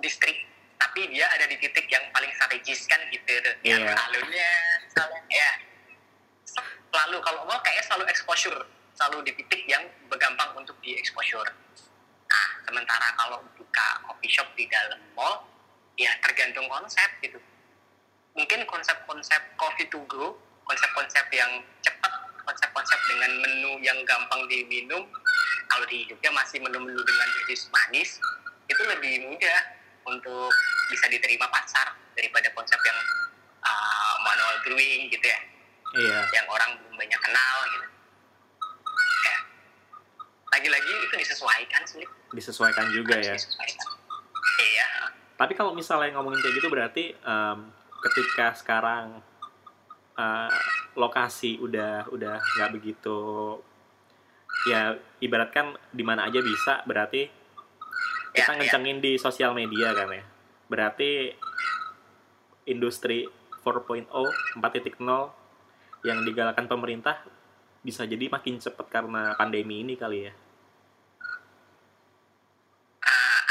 distrik 0.01 0.49
tapi 0.81 1.05
dia 1.13 1.29
ada 1.29 1.45
di 1.45 1.55
titik 1.61 1.85
yang 1.93 2.01
paling 2.09 2.33
strategis 2.33 2.89
kan 2.89 2.97
gitu. 3.13 3.29
Di 3.61 3.69
Iya. 3.69 3.85
alun-alunnya 3.85 4.51
misalnya 4.81 5.21
ya. 5.29 5.51
Lalu 6.91 7.17
kalau 7.21 7.45
mall 7.45 7.61
kayaknya 7.61 7.85
selalu 7.85 8.05
exposure 8.09 8.59
selalu 8.97 9.23
di 9.29 9.31
titik 9.39 9.63
yang 9.69 9.85
bergampang 10.09 10.51
untuk 10.57 10.75
di 10.81 10.97
exposure. 10.97 11.47
Nah 12.27 12.47
sementara 12.65 13.13
kalau 13.15 13.45
buka 13.55 13.87
coffee 14.09 14.27
shop 14.33 14.49
di 14.57 14.65
dalam 14.67 14.99
mall 15.13 15.45
ya 15.95 16.11
tergantung 16.25 16.65
konsep 16.65 17.07
gitu. 17.21 17.37
Mungkin 18.33 18.65
konsep-konsep 18.65 19.53
coffee 19.55 19.87
to 19.87 20.01
go 20.09 20.33
konsep-konsep 20.65 21.27
yang 21.35 21.61
cepat 21.83 22.11
konsep-konsep 22.45 22.99
dengan 23.09 23.31
menu 23.41 23.77
yang 23.81 23.97
gampang 24.05 24.45
diminum. 24.49 25.03
Kalau 25.71 25.85
di 25.87 26.03
Jogja 26.09 26.29
masih 26.35 26.59
menu-menu 26.59 26.99
dengan 26.99 27.27
jenis 27.41 27.71
manis 27.71 28.09
itu 28.67 28.81
lebih 28.87 29.27
mudah 29.27 29.59
untuk 30.07 30.51
bisa 30.91 31.05
diterima 31.07 31.47
pasar 31.47 31.95
daripada 32.15 32.51
konsep 32.51 32.79
yang 32.83 32.99
uh, 33.63 34.15
manual 34.25 34.55
brewing 34.65 35.07
gitu 35.11 35.25
ya. 35.25 35.39
Iya. 35.91 36.19
Yang 36.31 36.47
orang 36.47 36.69
belum 36.79 36.95
banyak 36.95 37.19
kenal 37.19 37.55
gitu. 37.67 37.87
Ya. 39.27 39.37
Lagi-lagi 40.55 40.93
itu 41.07 41.15
disesuaikan 41.15 41.83
sih. 41.87 42.05
Disesuaikan 42.31 42.87
juga 42.91 43.19
ya. 43.19 43.35
disesuaikan. 43.35 43.87
Iya. 44.61 44.89
Tapi 45.35 45.53
kalau 45.57 45.73
misalnya 45.73 46.15
ngomongin 46.15 46.39
kayak 46.39 46.55
gitu 46.61 46.67
berarti 46.69 47.05
em, 47.17 47.59
ketika 48.01 48.53
sekarang 48.55 49.19
eh, 50.15 50.49
lokasi 50.93 51.57
udah 51.59 52.11
udah 52.11 52.35
nggak 52.37 52.71
begitu 52.75 53.19
ya 54.67 54.93
ibaratkan 55.19 55.73
di 55.89 56.03
mana 56.03 56.27
aja 56.27 56.39
bisa 56.39 56.83
berarti 56.85 57.39
Ya, 58.31 58.47
kita 58.47 58.51
ya. 58.55 58.57
ngencengin 58.63 58.99
di 59.03 59.19
sosial 59.19 59.51
media 59.51 59.91
kan 59.91 60.07
ya 60.07 60.23
berarti 60.71 61.35
industri 62.63 63.27
4.0 63.59 64.07
4.0 64.07 64.55
yang 66.07 66.23
digalakan 66.23 66.65
pemerintah 66.65 67.19
bisa 67.83 68.07
jadi 68.07 68.31
makin 68.31 68.55
cepat 68.55 68.87
karena 68.87 69.35
pandemi 69.35 69.83
ini 69.83 69.99
kali 69.99 70.31
ya 70.31 70.33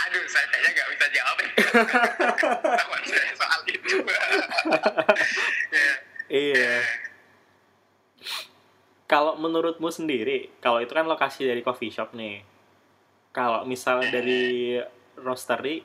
aduh 0.00 0.24
saya 0.26 0.48
kayaknya 0.48 0.70
nggak 0.72 0.88
bisa 0.90 1.06
jawab 1.12 1.36
Pengetahuan 1.44 3.02
saya 3.04 3.32
soal 3.36 3.60
itu 3.68 3.94
Ya. 5.70 5.92
iya 6.32 6.74
kalau 9.10 9.34
menurutmu 9.34 9.90
sendiri 9.90 10.54
kalau 10.62 10.78
itu 10.78 10.94
kan 10.94 11.10
lokasi 11.10 11.42
dari 11.42 11.66
coffee 11.66 11.90
shop 11.90 12.14
nih 12.14 12.46
kalau 13.34 13.66
misalnya 13.66 14.14
dari 14.14 14.78
roastery 15.18 15.82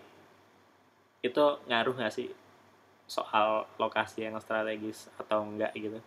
itu 1.25 1.45
ngaruh 1.65 1.97
nggak 1.97 2.13
sih 2.13 2.29
soal 3.09 3.65
lokasi 3.81 4.29
yang 4.29 4.37
strategis 4.37 5.09
atau 5.17 5.41
enggak 5.41 5.73
gitu 5.73 5.97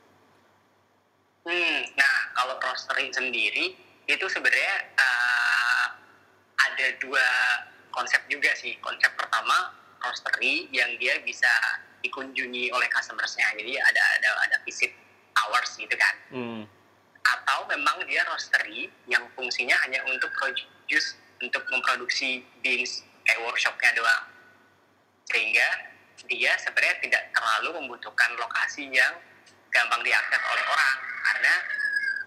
Hmm, 1.49 1.81
nah 1.97 2.17
kalau 2.37 2.61
roastery 2.61 3.09
sendiri 3.09 3.73
itu 4.05 4.27
sebenarnya 4.29 4.85
uh, 5.01 5.87
ada 6.61 6.87
dua 7.01 7.25
konsep 7.89 8.21
juga 8.29 8.53
sih. 8.53 8.77
Konsep 8.85 9.09
pertama 9.17 9.73
roastery 10.05 10.69
yang 10.77 10.93
dia 11.01 11.17
bisa 11.25 11.49
dikunjungi 12.05 12.69
oleh 12.69 12.85
customersnya. 12.93 13.49
Jadi 13.57 13.81
ada 13.81 14.03
ada 14.21 14.31
ada 14.45 14.57
visit 14.69 14.93
hours 15.41 15.73
gitu 15.81 15.97
kan. 15.97 16.15
hmm. 16.37 16.78
Atau 17.59 17.75
memang 17.75 17.99
dia 18.07 18.23
roastery 18.23 18.87
yang 19.11 19.27
fungsinya 19.35 19.75
hanya 19.83 19.99
untuk 20.07 20.31
produce 20.39 21.19
untuk 21.43 21.67
memproduksi 21.75 22.47
beans 22.63 23.03
kayak 23.27 23.43
workshopnya 23.43 23.99
doang. 23.99 24.31
Sehingga 25.27 25.67
dia 26.31 26.55
sebenarnya 26.63 27.03
tidak 27.03 27.35
terlalu 27.35 27.83
membutuhkan 27.83 28.31
lokasi 28.39 28.87
yang 28.95 29.11
gampang 29.75 30.07
diakses 30.07 30.39
oleh 30.39 30.65
orang 30.71 30.97
karena 31.03 31.55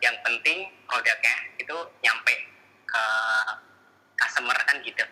yang 0.03 0.15
penting 0.19 0.67
produknya 0.83 1.35
itu 1.55 1.77
nyampe 2.03 2.35
ke 2.83 3.03
customer 4.19 4.57
kan 4.67 4.83
gitu. 4.83 5.05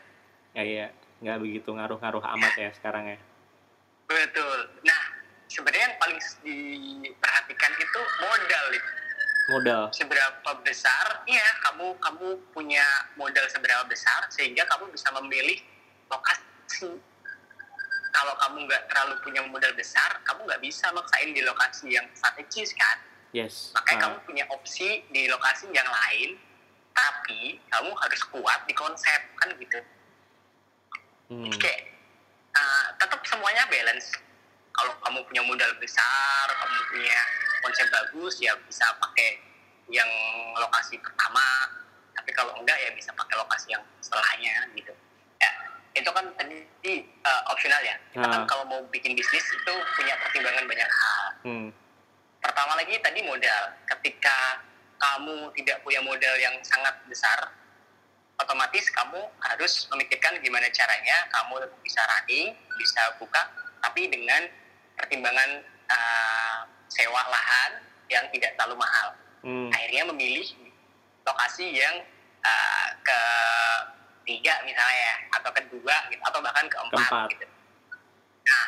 ya 0.51 0.63
iya 0.67 0.87
nggak 1.23 1.39
begitu 1.39 1.71
ngaruh-ngaruh 1.71 2.23
amat 2.35 2.53
ya 2.59 2.69
sekarang 2.75 3.15
ya 3.15 3.19
Betul. 4.09 4.57
Nah, 4.83 5.01
sebenarnya 5.47 5.93
yang 5.93 5.97
paling 6.01 6.19
diperhatikan 6.43 7.71
itu 7.77 8.01
modal. 8.19 8.65
Modal 9.49 9.81
Seberapa 9.91 10.51
besar, 10.61 11.25
iya 11.25 11.45
kamu 11.65 11.97
kamu 11.97 12.27
punya 12.53 12.85
modal 13.17 13.45
seberapa 13.49 13.83
besar 13.89 14.29
sehingga 14.29 14.63
kamu 14.69 14.93
bisa 14.93 15.09
memilih 15.17 15.57
lokasi. 16.09 16.93
Kalau 18.09 18.33
kamu 18.41 18.65
nggak 18.65 18.83
terlalu 18.89 19.15
punya 19.21 19.41
modal 19.45 19.73
besar, 19.77 20.21
kamu 20.25 20.45
nggak 20.49 20.61
bisa 20.61 20.89
maksain 20.93 21.29
di 21.33 21.41
lokasi 21.45 21.93
yang 21.93 22.05
strategis 22.13 22.73
kan. 22.73 22.97
yes 23.33 23.69
Makanya 23.77 23.97
Ah, 23.97 24.01
kamu 24.09 24.17
punya 24.25 24.45
opsi 24.49 25.05
di 25.13 25.29
lokasi 25.29 25.69
yang 25.69 25.85
lain, 25.85 26.37
tapi 26.93 27.61
kamu 27.69 27.91
harus 27.93 28.21
kuat 28.33 28.65
di 28.65 28.73
konsep 28.73 29.21
kan 29.37 29.49
gitu. 29.61 29.79
hmm. 31.29 31.43
Jadi 31.45 31.57
kayak 31.61 31.81
uh, 32.57 32.87
tetap 32.97 33.21
semuanya 33.25 33.65
balance. 33.69 34.28
Kalau 34.79 34.95
kamu 35.03 35.19
punya 35.27 35.43
modal 35.43 35.71
besar, 35.75 36.47
kamu 36.47 36.77
punya 36.87 37.19
konsep 37.59 37.87
bagus, 37.91 38.39
ya 38.39 38.55
bisa 38.63 38.87
pakai 38.95 39.43
yang 39.91 40.07
lokasi 40.55 40.95
pertama. 41.03 41.67
Tapi 42.15 42.31
kalau 42.31 42.55
enggak 42.55 42.79
ya 42.79 42.95
bisa 42.95 43.11
pakai 43.11 43.35
lokasi 43.35 43.75
yang 43.75 43.83
setelahnya 43.99 44.71
gitu. 44.79 44.95
Ya, 45.43 45.51
itu 45.99 46.09
kan 46.15 46.31
tadi 46.39 46.63
uh, 47.27 47.41
opsional 47.51 47.83
ya. 47.83 47.99
Kita 48.15 48.23
kan 48.23 48.41
Ah. 48.43 48.47
kalau 48.47 48.63
mau 48.71 48.79
bikin 48.87 49.19
bisnis 49.19 49.43
itu 49.43 49.73
punya 49.99 50.15
pertimbangan 50.23 50.63
banyak 50.63 50.87
hal. 50.87 51.23
Hmm. 51.43 51.67
Pertama 52.39 52.79
lagi 52.79 52.95
tadi 53.03 53.19
modal. 53.27 53.63
Ketika 53.83 54.63
kamu 54.95 55.51
tidak 55.59 55.83
punya 55.83 55.99
modal 55.99 56.35
yang 56.39 56.55
sangat 56.63 56.95
besar, 57.11 57.51
otomatis 58.39 58.87
kamu 58.95 59.19
harus 59.43 59.91
memikirkan 59.91 60.39
gimana 60.39 60.71
caranya 60.71 61.27
kamu 61.35 61.67
bisa 61.83 61.99
running, 62.07 62.55
bisa 62.79 63.01
buka, 63.19 63.43
tapi 63.83 64.07
dengan 64.07 64.47
pertimbangan 64.99 65.63
uh, 65.87 66.57
sewa 66.91 67.23
lahan 67.31 67.71
yang 68.11 68.27
tidak 68.35 68.53
terlalu 68.59 68.83
mahal. 68.83 69.15
Hmm. 69.39 69.71
Akhirnya 69.71 70.03
memilih 70.11 70.43
lokasi 71.23 71.71
yang 71.71 72.03
uh, 72.43 72.87
ketiga 72.99 74.59
misalnya 74.67 74.97
ya, 74.99 75.15
atau 75.39 75.51
kedua 75.55 75.95
gitu, 76.11 76.21
atau 76.21 76.39
bahkan 76.43 76.65
keempat, 76.67 76.99
Keempat. 77.07 77.27
gitu. 77.31 77.45
Nah, 78.43 78.65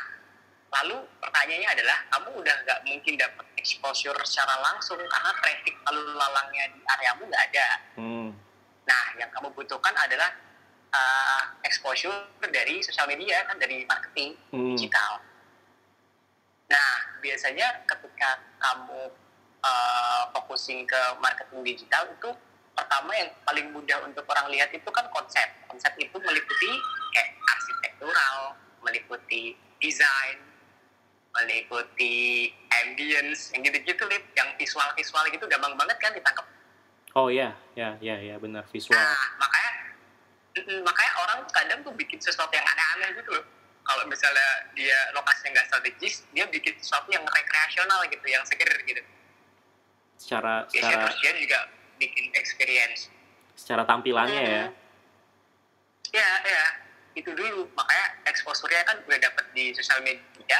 lalu 0.79 0.97
pertanyaannya 1.19 1.69
adalah 1.73 1.97
kamu 2.15 2.29
udah 2.39 2.55
nggak 2.63 2.79
mungkin 2.87 3.13
dapat 3.19 3.45
exposure 3.59 4.15
secara 4.23 4.55
langsung 4.61 4.97
karena 4.97 5.31
traffic 5.41 5.75
lalu 5.89 6.01
lalangnya 6.15 6.63
di 6.71 6.79
areamu 6.85 7.23
nggak 7.27 7.43
ada. 7.51 7.67
Hmm. 7.99 8.29
Nah, 8.87 9.03
yang 9.19 9.29
kamu 9.33 9.51
butuhkan 9.57 9.93
adalah 9.97 10.31
uh, 10.93 11.41
exposure 11.65 12.13
dari 12.53 12.79
sosial 12.85 13.09
media 13.09 13.43
kan 13.49 13.57
dari 13.59 13.83
marketing 13.89 14.37
Hmm. 14.53 14.77
digital. 14.77 15.19
Nah, 16.71 16.91
biasanya 17.19 17.67
ketika 17.83 18.39
kamu 18.63 19.11
uh, 19.59 20.23
focusing 20.31 20.87
ke 20.87 21.01
marketing 21.19 21.61
digital 21.67 22.07
itu 22.07 22.31
pertama 22.71 23.11
yang 23.13 23.29
paling 23.43 23.67
mudah 23.75 23.99
untuk 24.07 24.23
orang 24.31 24.47
lihat 24.47 24.71
itu 24.71 24.87
kan 24.87 25.03
konsep. 25.11 25.47
Konsep 25.67 25.91
itu 25.99 26.15
meliputi 26.15 26.71
kayak 27.11 27.29
arsitektural, 27.51 28.55
meliputi 28.79 29.59
desain, 29.83 30.39
meliputi 31.35 32.49
ambience, 32.71 33.51
yang 33.51 33.67
gitu-gitu 33.67 34.07
lip, 34.07 34.23
yang 34.39 34.49
visual-visual 34.55 35.23
gitu 35.29 35.45
gampang 35.51 35.75
banget 35.75 35.97
kan 35.99 36.15
ditangkap 36.15 36.47
oh 37.15 37.27
ya 37.27 37.51
ya 37.75 37.99
ya 37.99 38.15
ya. 38.19 38.35
Benar 38.39 38.63
visual. 38.71 38.95
Nah, 38.95 39.27
makanya 39.39 39.71
makanya 40.83 41.13
orang 41.27 41.39
kadang 41.51 41.79
tuh 41.83 41.93
bikin 41.95 42.19
sesuatu 42.19 42.51
yang 42.55 42.63
aneh-aneh 42.63 43.19
gitu 43.19 43.29
loh. 43.35 43.45
Kalau 43.81 44.03
misalnya 44.05 44.49
dia 44.77 44.95
lokasinya 45.11 45.57
nggak 45.57 45.67
strategis, 45.67 46.23
dia 46.31 46.45
bikin 46.47 46.77
sesuatu 46.77 47.09
yang 47.09 47.25
rekreasional 47.25 48.05
gitu, 48.07 48.25
yang 48.29 48.45
seger 48.45 48.69
gitu. 48.85 49.01
secara 50.21 50.69
Biasanya 50.69 50.85
secara 50.85 51.01
terus 51.09 51.17
dia 51.17 51.31
juga 51.33 51.59
bikin 51.97 52.25
experience. 52.37 53.09
secara 53.57 53.81
tampilannya 53.85 54.41
ya 54.41 54.65
Ya, 56.11 56.29
ya. 56.43 56.65
Itu 57.15 57.31
dulu. 57.31 57.67
Makanya 57.71 58.05
exposure-nya 58.27 58.83
kan 58.83 58.99
udah 59.07 59.19
dapet 59.19 59.45
di 59.55 59.71
sosial 59.71 60.03
media, 60.03 60.59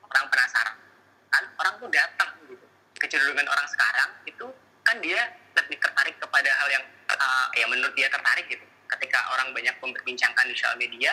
orang 0.00 0.26
penasaran. 0.32 0.76
Kan 1.28 1.44
orang 1.60 1.74
tuh 1.76 1.88
datang 1.92 2.30
gitu. 2.48 2.64
Kecenderungan 2.96 3.44
orang 3.46 3.68
sekarang 3.68 4.10
itu 4.24 4.46
kan 4.82 4.96
dia 5.04 5.20
lebih 5.54 5.76
tertarik 5.76 6.16
kepada 6.16 6.50
hal 6.56 6.68
yang 6.72 6.84
uh, 7.12 7.46
ya 7.52 7.68
menurut 7.68 7.92
dia 7.92 8.08
tertarik 8.08 8.48
gitu. 8.48 8.64
Ketika 8.88 9.20
orang 9.36 9.52
banyak 9.52 9.76
memperbincangkan 9.84 10.44
di 10.48 10.56
sosial 10.56 10.80
media, 10.80 11.12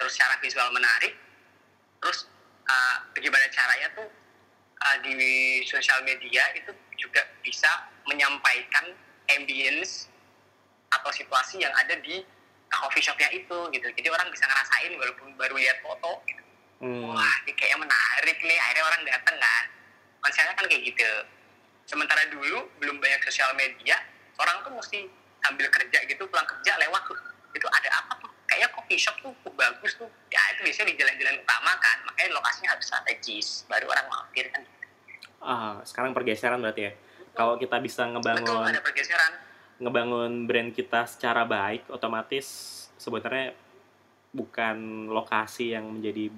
terus 0.00 0.16
secara 0.16 0.40
visual 0.40 0.72
menarik, 0.72 1.12
terus 2.00 2.24
uh, 2.64 2.96
bagaimana 3.12 3.44
caranya 3.52 3.88
tuh 3.92 4.08
uh, 4.80 4.96
di 5.04 5.60
sosial 5.68 6.00
media 6.08 6.48
itu 6.56 6.72
juga 6.96 7.20
bisa 7.44 7.68
menyampaikan 8.08 8.96
ambience 9.36 10.08
atau 10.90 11.12
situasi 11.12 11.60
yang 11.60 11.70
ada 11.76 11.94
di 12.00 12.24
coffee 12.72 13.04
shopnya 13.04 13.28
itu 13.30 13.56
gitu. 13.76 13.86
Jadi 13.92 14.08
orang 14.08 14.32
bisa 14.32 14.48
ngerasain 14.48 14.92
walaupun 14.96 15.28
baru 15.36 15.54
lihat 15.58 15.84
foto 15.84 16.22
gitu. 16.24 16.42
Hmm. 16.80 17.12
Wah, 17.12 17.34
ini 17.44 17.52
kayaknya 17.54 17.84
menarik 17.84 18.38
nih. 18.40 18.58
Akhirnya 18.58 18.84
orang 18.88 19.02
datang 19.04 19.36
kan. 19.36 19.64
Konsepnya 20.24 20.54
kan 20.56 20.66
kayak 20.66 20.82
gitu. 20.88 21.12
sementara 21.90 22.22
dulu 22.30 22.70
belum 22.78 23.02
banyak 23.02 23.18
sosial 23.26 23.50
media 23.58 23.98
orang 24.38 24.62
tuh 24.62 24.70
mesti 24.70 25.10
sambil 25.42 25.66
kerja 25.66 25.98
gitu 26.06 26.22
pulang 26.30 26.46
kerja 26.46 26.78
lewat 26.78 27.02
tuh 27.02 27.18
itu 27.50 27.66
ada 27.66 27.90
apa 27.98 28.14
tuh 28.22 28.29
kayaknya 28.50 28.68
coffee 28.74 28.98
shop 28.98 29.16
tuh 29.22 29.30
bagus 29.54 29.94
tuh. 29.94 30.10
Ya 30.34 30.42
itu 30.50 30.66
biasanya 30.66 30.90
di 30.90 30.96
jalan-jalan 30.98 31.36
utama 31.38 31.72
kan. 31.78 31.96
Makanya 32.10 32.28
lokasinya 32.34 32.68
harus 32.74 32.84
strategis 32.90 33.62
baru 33.70 33.86
orang 33.86 34.06
mampir 34.10 34.50
kan. 34.50 34.62
Ah, 35.38 35.78
sekarang 35.86 36.10
pergeseran 36.10 36.58
berarti 36.58 36.90
ya. 36.90 36.92
Kalau 37.30 37.54
kita 37.54 37.78
bisa 37.78 38.10
betul 38.10 38.18
ngebangun 38.18 38.74
ada 38.74 38.82
pergeseran. 38.82 39.32
ngebangun 39.80 40.32
brand 40.44 40.70
kita 40.76 41.08
secara 41.08 41.46
baik, 41.46 41.88
otomatis 41.88 42.44
sebenarnya 43.00 43.56
bukan 44.34 45.08
lokasi 45.08 45.72
yang 45.72 45.88
menjadi 45.88 46.28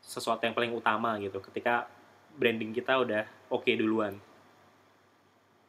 sesuatu 0.00 0.46
yang 0.46 0.54
paling 0.54 0.72
utama 0.72 1.18
gitu. 1.18 1.42
Ketika 1.42 1.90
branding 2.38 2.70
kita 2.70 2.96
udah 3.02 3.26
oke 3.50 3.68
duluan. 3.74 4.14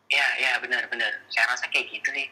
ya 0.08 0.24
ya 0.40 0.56
benar-benar 0.64 1.20
saya 1.28 1.52
rasa 1.52 1.68
kayak 1.68 1.92
gitu 1.92 2.08
sih 2.16 2.32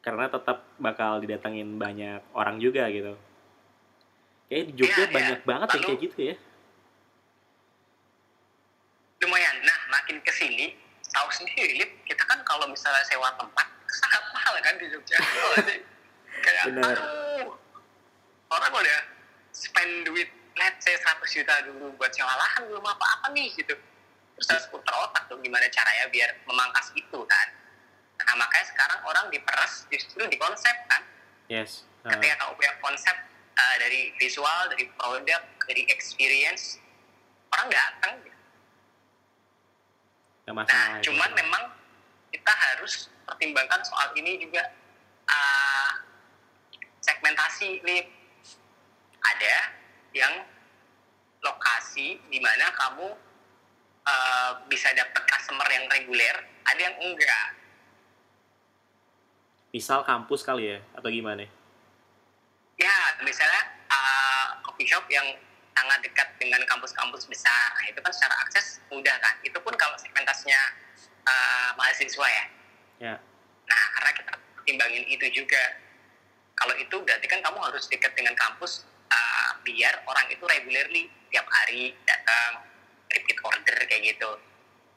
Karena 0.00 0.32
tetap 0.32 0.64
bakal 0.80 1.20
didatengin 1.20 1.76
banyak 1.76 2.24
orang 2.32 2.56
juga 2.56 2.88
gitu. 2.88 3.14
Kayak 4.48 4.64
di 4.66 4.72
Jogja 4.80 5.04
iya. 5.06 5.12
banyak 5.12 5.40
banget 5.44 5.68
yang 5.70 5.76
Lalu- 5.76 5.88
kayak 5.88 6.00
gitu 6.08 6.20
ya. 6.32 6.36
lumayan 9.20 9.52
nah 9.60 9.78
makin 9.92 10.16
ke 10.24 10.32
sini 10.32 10.72
tahu 11.12 11.28
sendiri 11.28 11.76
Lip, 11.76 11.90
kita 12.08 12.24
kan 12.24 12.40
kalau 12.48 12.64
misalnya 12.64 13.04
sewa 13.04 13.28
tempat 13.36 13.66
sangat 13.84 14.22
mahal 14.32 14.56
kan 14.64 14.74
di 14.80 14.88
Jogja 14.88 15.20
kayak 16.44 16.64
Bener. 16.72 16.96
aduh 16.96 17.52
orang 18.48 18.72
udah 18.72 19.00
spend 19.52 20.08
duit 20.08 20.30
let's 20.56 20.80
say 20.80 20.96
100 20.96 21.20
juta 21.36 21.54
dulu 21.68 21.92
buat 22.00 22.08
sewa 22.16 22.32
lahan 22.32 22.64
belum 22.72 22.80
apa-apa 22.80 23.28
nih 23.36 23.52
gitu 23.60 23.76
terus 24.40 24.48
harus 24.48 24.66
putar 24.72 24.94
otak 25.04 25.28
tuh 25.28 25.36
gimana 25.44 25.68
caranya 25.68 26.08
biar 26.08 26.30
memangkas 26.48 26.88
itu 26.96 27.18
kan 27.28 27.48
nah 28.26 28.34
makanya 28.36 28.66
sekarang 28.68 29.00
orang 29.06 29.26
diperas 29.32 29.88
justru 29.88 30.24
di 30.28 30.36
konsep 30.36 30.76
kan 30.88 31.02
Yes. 31.50 31.82
Ah, 32.06 32.14
ketika 32.14 32.46
kamu 32.46 32.52
punya 32.54 32.72
konsep 32.78 33.16
uh, 33.58 33.76
dari 33.82 34.14
visual, 34.22 34.70
dari 34.70 34.86
produk, 34.94 35.42
dari 35.66 35.82
experience, 35.90 36.78
orang 37.50 37.66
datang. 37.66 38.14
gitu. 38.22 38.38
Nah, 40.54 41.02
itu. 41.02 41.10
cuman 41.10 41.30
memang 41.34 41.62
kita 42.30 42.52
harus 42.54 43.10
pertimbangkan 43.26 43.82
soal 43.82 44.14
ini 44.14 44.38
juga 44.38 44.62
uh, 45.26 45.90
segmentasi 47.02 47.82
nih. 47.82 48.06
Ada 49.20 49.56
yang 50.16 50.46
lokasi 51.42 52.16
di 52.30 52.38
mana 52.40 52.72
kamu 52.72 53.10
uh, 54.06 54.52
bisa 54.70 54.94
dapat 54.94 55.22
customer 55.26 55.66
yang 55.66 55.84
reguler, 55.90 56.36
ada 56.62 56.78
yang 56.80 56.96
enggak. 57.02 57.58
Misal 59.70 60.02
kampus 60.02 60.42
kali 60.42 60.74
ya, 60.74 60.78
atau 60.98 61.06
gimana? 61.06 61.46
Ya, 62.74 62.96
misalnya 63.22 63.62
uh, 63.86 64.58
coffee 64.66 64.88
shop 64.88 65.06
yang 65.06 65.24
sangat 65.76 66.02
dekat 66.02 66.28
dengan 66.42 66.60
kampus-kampus 66.66 67.30
besar, 67.30 67.72
nah 67.78 67.84
itu 67.86 68.02
kan 68.02 68.10
secara 68.10 68.34
akses 68.42 68.82
mudah 68.90 69.14
kan. 69.22 69.34
Itu 69.46 69.62
pun 69.62 69.72
kalau 69.78 69.94
segmentasinya 69.96 70.60
uh, 71.24 71.70
mahasiswa 71.78 72.26
ya. 72.26 72.44
Ya. 73.00 73.14
Nah, 73.70 73.84
karena 73.96 74.10
kita 74.16 74.32
pertimbangin 74.58 75.04
itu 75.06 75.26
juga. 75.30 75.62
Kalau 76.58 76.76
itu 76.76 76.92
berarti 76.92 77.24
kan 77.24 77.40
kamu 77.40 77.56
harus 77.72 77.88
dekat 77.88 78.12
dengan 78.12 78.36
kampus 78.36 78.84
uh, 79.08 79.50
biar 79.64 80.04
orang 80.04 80.28
itu 80.28 80.44
regularly 80.44 81.08
tiap 81.32 81.48
hari 81.48 81.96
datang 82.04 82.60
repeat 83.08 83.38
order 83.40 83.76
kayak 83.88 84.12
gitu. 84.12 84.30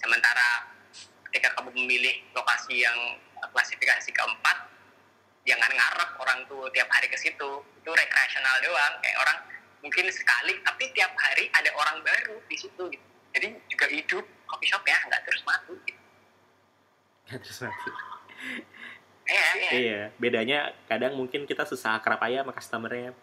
Sementara 0.03 0.67
ketika 1.31 1.55
kamu 1.55 1.71
memilih 1.71 2.19
lokasi 2.35 2.83
yang 2.83 2.97
klasifikasi 3.51 4.09
keempat, 4.13 4.57
jangan 5.43 5.71
ngarep 5.73 6.09
orang 6.21 6.39
tuh 6.47 6.69
tiap 6.71 6.87
hari 6.87 7.11
ke 7.11 7.17
situ. 7.19 7.51
Itu 7.83 7.89
rekreasional 7.91 8.63
doang, 8.63 8.93
kayak 9.03 9.17
orang 9.19 9.37
mungkin 9.83 10.07
sekali 10.07 10.55
tapi 10.63 10.87
tiap 10.95 11.11
hari 11.19 11.51
ada 11.51 11.67
orang 11.75 11.99
baru 11.99 12.39
di 12.47 12.55
situ 12.55 12.83
gitu. 12.87 13.07
Jadi 13.33 13.47
juga 13.67 13.85
hidup 13.91 14.23
coffee 14.47 14.69
shop 14.69 14.83
ya, 14.87 14.97
nggak 15.09 15.21
terus 15.27 15.41
mati 15.43 15.75
gitu. 15.83 16.01
Terus 17.33 17.59
nanti. 17.65 17.89
Iya, 19.23 19.47
iya. 19.55 19.69
Iya, 19.71 20.01
bedanya 20.19 20.59
kadang 20.91 21.15
mungkin 21.15 21.47
kita 21.47 21.63
susah 21.63 21.95
akrab 21.95 22.19
aja 22.19 22.43
sama 22.43 22.51
customer-nya. 22.51 23.15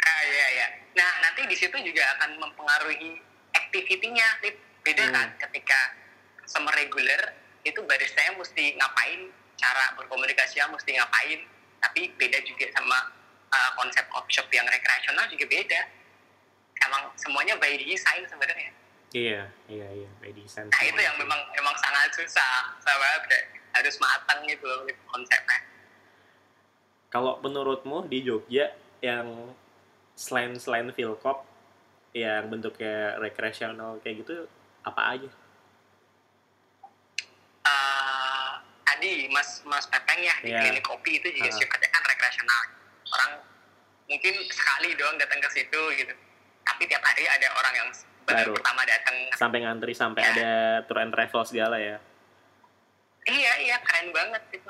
Ah, 0.00 0.22
iya, 0.28 0.46
iya. 0.56 0.66
Nah, 0.92 1.12
nanti 1.24 1.48
di 1.48 1.56
situ 1.56 1.72
juga 1.80 2.04
akan 2.20 2.36
mempengaruhi 2.36 3.16
activity-nya. 3.56 4.44
Beda 4.84 5.04
Hmm. 5.08 5.14
kan 5.16 5.28
ketika 5.48 5.96
customer 6.44 6.72
regular 6.76 7.32
itu 7.64 7.80
baristanya 7.84 8.36
mesti 8.36 8.76
ngapain, 8.76 9.20
cara 9.56 9.92
berkomunikasinya 9.96 10.72
mesti 10.72 10.96
ngapain. 10.96 11.40
Tapi 11.80 12.12
beda 12.16 12.38
juga 12.44 12.68
sama 12.76 13.08
uh, 13.52 13.70
konsep 13.76 14.04
coffee 14.12 14.40
shop 14.40 14.48
yang 14.52 14.68
rekreasional 14.68 15.24
juga 15.28 15.44
beda. 15.48 15.80
Emang 16.80 17.12
semuanya 17.16 17.56
by 17.60 17.76
design 17.76 18.24
sebenarnya. 18.24 18.72
Iya, 19.10 19.42
iya, 19.66 19.88
iya, 19.90 20.10
by 20.22 20.30
design. 20.32 20.70
Nah, 20.70 20.84
itu 20.86 21.00
yang 21.00 21.16
memang 21.18 21.40
memang 21.52 21.74
sangat 21.82 22.08
susah. 22.14 22.72
Kayak 22.84 23.60
harus 23.74 23.94
matang 24.02 24.42
gitu 24.46 24.66
loh 24.66 24.86
Lip, 24.86 24.98
konsepnya. 25.06 25.60
Kalau 27.10 27.42
menurutmu 27.42 28.06
di 28.06 28.22
Jogja 28.22 28.70
yang 29.02 29.54
selain 30.14 30.54
selain 30.58 30.90
Philcop 30.94 31.42
yang 32.14 32.50
bentuknya 32.50 33.18
rekreasional 33.18 33.98
kayak 34.02 34.26
gitu 34.26 34.46
apa 34.82 35.02
aja? 35.16 35.30
eh 37.60 38.89
tadi 39.00 39.32
Mas 39.32 39.64
Mas 39.64 39.88
Pepeng 39.88 40.20
ya 40.20 40.36
di 40.44 40.52
Iya. 40.52 40.60
klinik 40.60 40.84
kopi 40.84 41.16
itu 41.16 41.32
juga 41.32 41.48
Ah. 41.48 41.56
sifatnya 41.56 41.88
kan 41.88 42.02
rekreasional. 42.04 42.62
Orang 43.08 43.30
mungkin 44.04 44.34
sekali 44.44 44.92
doang 44.92 45.16
datang 45.16 45.40
ke 45.40 45.48
situ 45.48 45.80
gitu. 45.96 46.12
Tapi 46.60 46.84
tiap 46.84 47.00
hari 47.00 47.24
ada 47.24 47.48
orang 47.50 47.74
yang 47.74 47.88
baru 48.22 48.36
Baru. 48.44 48.52
pertama 48.60 48.84
datang. 48.84 49.16
Sampai 49.32 49.64
ngantri 49.64 49.96
sampai 49.96 50.20
Ya. 50.20 50.28
ada 50.30 50.50
tour 50.84 51.00
and 51.00 51.08
travel 51.08 51.40
segala 51.42 51.80
ya. 51.80 51.96
Iya 53.24 53.52
iya 53.58 53.76
keren 53.80 54.12
banget 54.12 54.44
gitu. 54.52 54.68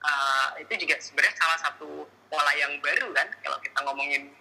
Eh, 0.00 0.48
itu 0.64 0.72
juga 0.80 0.96
sebenarnya 0.96 1.36
salah 1.36 1.58
satu 1.60 1.88
pola 2.26 2.52
yang 2.54 2.72
baru 2.80 3.12
kan 3.12 3.28
kalau 3.44 3.60
kita 3.60 3.76
ngomongin 3.82 4.32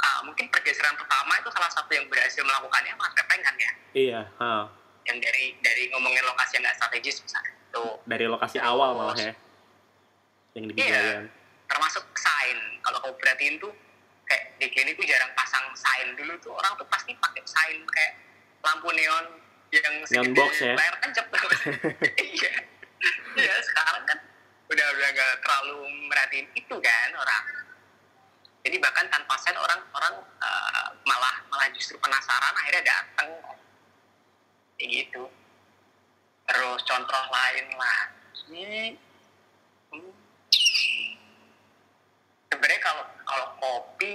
ah, 0.00 0.18
mungkin 0.26 0.50
pergeseran 0.50 0.98
pertama 0.98 1.38
itu 1.38 1.46
salah 1.52 1.70
satu 1.70 1.86
yang 1.88 2.10
berhasil 2.10 2.42
melakukannya 2.42 2.90
Mas 2.96 3.14
Pepeng 3.14 3.38
kan 3.38 3.54
ya 3.54 3.70
Iya, 3.94 4.20
ha. 4.36 4.66
yang 5.04 5.18
dari 5.20 5.54
dari 5.60 5.86
ngomongin 5.88 6.24
lokasi 6.24 6.58
yang 6.58 6.64
nggak 6.64 6.74
strategis 6.76 7.20
misalnya 7.20 7.54
tuh 7.72 7.98
dari 8.04 8.28
lokasi 8.28 8.60
awal 8.60 8.94
malah 8.94 9.16
ya. 9.16 9.32
Yang 10.52 10.64
di 10.70 10.72
Iya. 10.84 11.26
Termasuk 11.66 12.04
sign. 12.14 12.58
Kalau 12.84 12.98
kamu 13.00 13.14
perhatiin 13.16 13.54
tuh 13.56 13.72
kayak 14.28 14.44
di 14.60 14.66
klinik 14.68 14.94
tuh 15.00 15.06
jarang 15.08 15.32
pasang 15.32 15.64
sign. 15.72 16.12
Dulu 16.14 16.32
tuh 16.44 16.52
orang 16.52 16.76
tuh 16.76 16.86
pasti 16.92 17.16
pakai 17.16 17.42
sign 17.48 17.80
kayak 17.88 18.12
lampu 18.62 18.92
neon 18.92 19.24
yang 19.72 20.04
segede 20.04 20.36
box 20.36 20.60
ya? 20.60 20.76
layar 20.76 20.94
tancap 21.00 21.26
iya. 22.36 22.52
Iya 23.40 23.54
sekarang 23.64 24.04
kan 24.04 24.18
udah 24.68 24.86
udah 24.92 25.08
gak 25.16 25.32
terlalu 25.40 25.88
merhatiin 26.12 26.46
itu 26.52 26.76
kan 26.76 27.10
orang. 27.16 27.44
Jadi 28.62 28.76
bahkan 28.78 29.08
tanpa 29.08 29.34
sign 29.40 29.56
orang 29.56 29.80
orang 29.96 30.14
eh, 30.44 30.88
malah 31.08 31.34
malah 31.48 31.66
justru 31.72 31.96
penasaran 31.98 32.52
akhirnya 32.52 32.84
datang 32.84 33.28
kayak 34.76 34.88
gitu. 34.92 35.24
terus 35.24 35.51
contoh 36.92 37.24
lain 37.26 37.66
lagi 37.72 38.68
hmm, 39.88 40.12
sebenarnya 42.46 42.80
kalau 42.80 43.04
kalau 43.22 43.46
kopi 43.56 44.12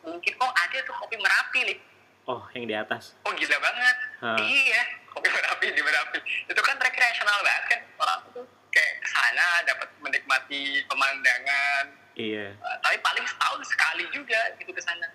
mungkin 0.00 0.32
oh 0.36 0.50
ada 0.52 0.76
tuh 0.82 0.94
kopi 0.96 1.16
merapi 1.16 1.60
nih 1.64 1.78
Oh, 2.28 2.44
yang 2.52 2.68
di 2.68 2.76
atas. 2.76 3.16
oh 3.22 3.32
gila 3.32 3.56
banget 3.58 3.96
Ha. 4.18 4.34
iya 4.36 4.82
kopi 5.08 5.28
merapi 5.28 5.66
di 5.70 5.80
merapi 5.80 6.18
itu 6.44 6.60
kan 6.60 6.76
rekreasional 6.76 7.38
banget 7.40 7.64
kan 7.68 7.80
orang 7.96 8.20
tuh 8.28 8.44
kayak 8.68 8.98
ke 8.98 9.08
sana 9.08 9.46
dapat 9.64 9.88
menikmati 9.98 10.60
pemandangan 10.84 11.86
Iya. 12.12 12.50
Uh, 12.58 12.76
tapi 12.82 12.98
paling 12.98 13.22
setahun 13.22 13.62
sekali 13.64 14.02
juga 14.10 14.50
gitu 14.58 14.68
ke 14.68 14.82
sana 14.82 15.06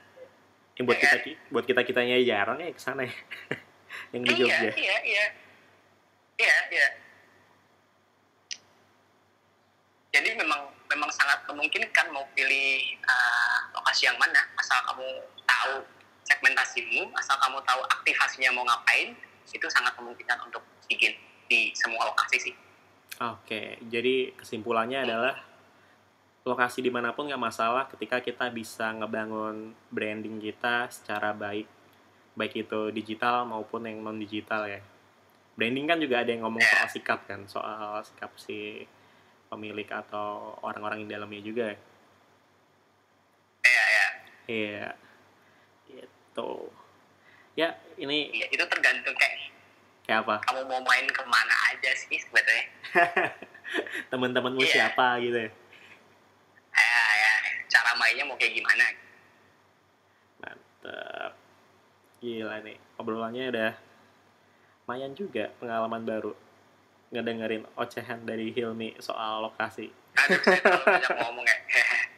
Yang 0.73 0.86
buat 0.88 0.95
Iya 0.95 1.04
kita 1.04 1.17
kan? 1.19 1.52
buat 1.52 1.65
kita 1.67 1.82
kitanya 1.84 2.15
jarang 2.17 2.58
ya 2.58 2.71
ke 2.71 2.80
sana 2.80 3.04
ya. 3.04 3.13
yang 4.15 4.23
di 4.23 4.32
iya 4.32 4.39
Jogja. 4.39 4.69
iya 4.73 4.97
iya 5.04 5.26
iya 6.43 6.58
iya. 6.71 6.89
Jadi 10.13 10.29
memang 10.38 10.69
memang 10.91 11.10
sangat 11.10 11.41
memungkinkan 11.49 12.13
mau 12.13 12.21
pilih 12.38 12.77
uh, 13.01 13.58
lokasi 13.73 14.06
yang 14.06 14.17
mana 14.21 14.45
asal 14.62 14.77
kamu 14.86 15.10
tahu 15.49 15.73
segmentasimu 16.21 17.10
asal 17.17 17.36
kamu 17.41 17.58
tahu 17.65 17.82
aktivasinya 17.89 18.53
mau 18.53 18.62
ngapain 18.67 19.17
itu 19.49 19.67
sangat 19.73 19.97
memungkinkan 19.97 20.38
untuk 20.45 20.62
bikin 20.86 21.17
di 21.49 21.73
semua 21.73 22.06
lokasi 22.13 22.38
sih. 22.51 22.56
Oke, 23.21 23.77
jadi 23.89 24.34
kesimpulannya 24.38 25.06
adalah 25.06 25.36
lokasi 26.43 26.84
di 26.84 26.91
mana 26.91 27.15
pun 27.15 27.32
nggak 27.32 27.39
masalah 27.39 27.88
ketika 27.88 28.19
kita 28.19 28.51
bisa 28.51 28.91
ngebangun 28.91 29.71
branding 29.88 30.43
kita 30.43 30.91
secara 30.91 31.32
baik 31.32 31.65
baik 32.36 32.67
itu 32.67 32.91
digital 32.91 33.47
maupun 33.47 33.88
yang 33.88 34.03
non 34.03 34.19
digital 34.19 34.67
ya 34.67 34.84
branding 35.53 35.85
kan 35.85 35.97
juga 35.97 36.19
ada 36.19 36.29
yang 36.29 36.41
ngomong 36.41 36.61
soal 36.61 36.87
sikap 36.87 37.19
kan 37.23 37.45
soal 37.45 38.01
sikap 38.01 38.33
si 38.35 38.83
pemilik 39.47 39.85
atau 39.85 40.57
orang-orang 40.59 41.05
di 41.05 41.09
dalamnya 41.09 41.41
juga 41.41 41.65
ya 41.67 41.77
Iya, 43.63 43.83
iya. 43.85 44.07
iya 44.49 44.89
gitu 45.87 46.73
ya 47.53 47.69
ini 47.95 48.33
Iya, 48.33 48.47
itu 48.49 48.63
tergantung 48.65 49.13
kayak 49.13 49.37
kayak 50.03 50.19
apa 50.21 50.35
kamu 50.43 50.65
mau 50.65 50.81
main 50.83 51.05
ke 51.07 51.23
mana 51.23 51.55
aja 51.69 51.89
sih 51.95 52.17
sebetulnya. 52.17 52.65
teman-temanmu 54.11 54.59
Iya. 54.59 54.89
siapa 54.89 55.17
gitu 55.19 55.37
ya 55.37 55.51
Ya, 56.73 57.01
ya. 57.15 57.33
Cara 57.69 57.93
mainnya 57.93 58.25
mau 58.25 58.33
kayak 58.33 58.53
gimana? 58.53 58.85
mantep 60.39 61.31
gila 62.17 62.57
nih 62.59 62.77
obrolannya 62.97 63.45
udah 63.47 63.71
lumayan 64.83 65.15
juga 65.15 65.47
pengalaman 65.57 66.03
baru 66.03 66.31
ngedengerin 67.09 67.63
ocehan 67.73 68.25
dari 68.25 68.51
Hilmi 68.51 68.99
soal 68.99 69.39
lokasi 69.41 69.87
Aduh, 70.13 71.15
ngomong 71.23 71.45
ya. 71.47 71.57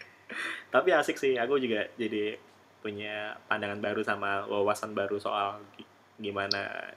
tapi 0.74 0.90
asik 0.92 1.16
sih 1.16 1.38
aku 1.38 1.62
juga 1.62 1.86
jadi 1.96 2.36
punya 2.82 3.38
pandangan 3.46 3.78
baru 3.78 4.02
sama 4.02 4.44
wawasan 4.46 4.98
baru 4.98 5.18
soal 5.18 5.62
gi- 5.78 5.88
gimana 6.18 6.90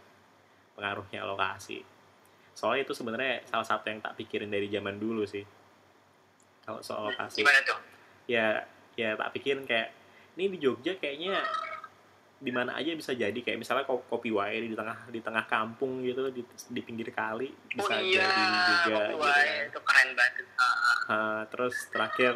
pengaruhnya 0.73 1.23
lokasi 1.23 1.85
soalnya 2.57 2.89
itu 2.89 2.95
sebenarnya 2.97 3.45
salah 3.45 3.67
satu 3.67 3.87
yang 3.87 4.01
tak 4.01 4.17
pikirin 4.17 4.51
dari 4.51 4.67
zaman 4.67 4.97
dulu 4.97 5.29
sih 5.29 5.45
kalau 6.65 6.81
soal 6.81 7.13
lokasi 7.13 7.45
Gimana 7.45 7.61
tuh? 7.61 7.79
ya 8.25 8.65
ya 8.97 9.15
tak 9.15 9.37
pikirin 9.37 9.69
kayak 9.69 9.93
ini 10.35 10.55
di 10.55 10.59
Jogja 10.59 10.97
kayaknya 10.97 11.45
di 12.39 12.55
mana 12.55 12.79
aja 12.79 12.95
bisa 12.95 13.11
jadi 13.19 13.35
kayak 13.35 13.59
misalnya 13.59 13.83
ko- 13.83 14.07
kopi 14.07 14.31
wae 14.31 14.63
di 14.63 14.79
tengah 14.79 15.11
di 15.11 15.19
tengah 15.19 15.43
kampung 15.51 16.07
gitu 16.07 16.31
di, 16.31 16.47
di 16.47 16.81
pinggir 16.87 17.11
kali 17.11 17.51
Oh 17.51 17.83
bisa 17.83 17.99
iya, 17.99 18.23
jadi 18.23 18.43
juga 18.87 18.95
Kopi 18.95 19.11
gitu 19.11 19.17
Wae, 19.19 19.35
kan. 19.35 19.67
itu 19.67 19.81
keren 19.83 20.09
banget. 20.15 20.45
Uh, 21.11 21.43
terus 21.51 21.75
terakhir 21.91 22.33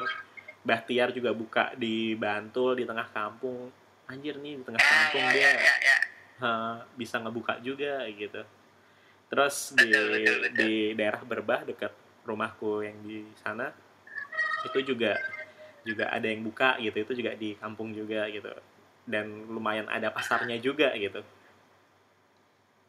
Bahtiar 0.62 1.14
juga 1.14 1.30
buka 1.30 1.64
di 1.78 2.14
Bantul 2.18 2.82
di 2.82 2.84
tengah 2.86 3.06
kampung 3.14 3.70
anjir 4.10 4.38
nih 4.42 4.58
di 4.58 4.64
tengah 4.66 4.82
ya, 4.82 4.90
kampung 4.90 5.22
ya, 5.22 5.30
dia 5.30 5.42
ya, 5.42 5.52
ya, 5.54 5.74
ya. 5.78 5.98
uh, 6.42 6.74
bisa 6.98 7.16
ngebuka 7.22 7.62
juga 7.62 8.02
gitu 8.10 8.42
terus 9.30 9.72
di 9.78 9.86
Betul, 9.86 10.06
betul, 10.12 10.36
betul. 10.42 10.56
di 10.58 10.72
daerah 10.98 11.22
Berbah 11.22 11.60
dekat 11.62 11.92
rumahku 12.22 12.82
yang 12.82 12.98
di 13.06 13.22
sana 13.38 13.70
itu 14.66 14.78
juga 14.94 15.14
juga 15.82 16.10
ada 16.10 16.26
yang 16.26 16.42
buka 16.42 16.74
gitu 16.78 16.94
itu 17.02 17.12
juga 17.22 17.32
di 17.34 17.54
kampung 17.54 17.94
juga 17.94 18.26
gitu 18.30 18.50
dan 19.04 19.26
lumayan 19.50 19.86
ada 19.88 20.10
pasarnya 20.10 20.58
juga 20.58 20.92
gitu 20.94 21.20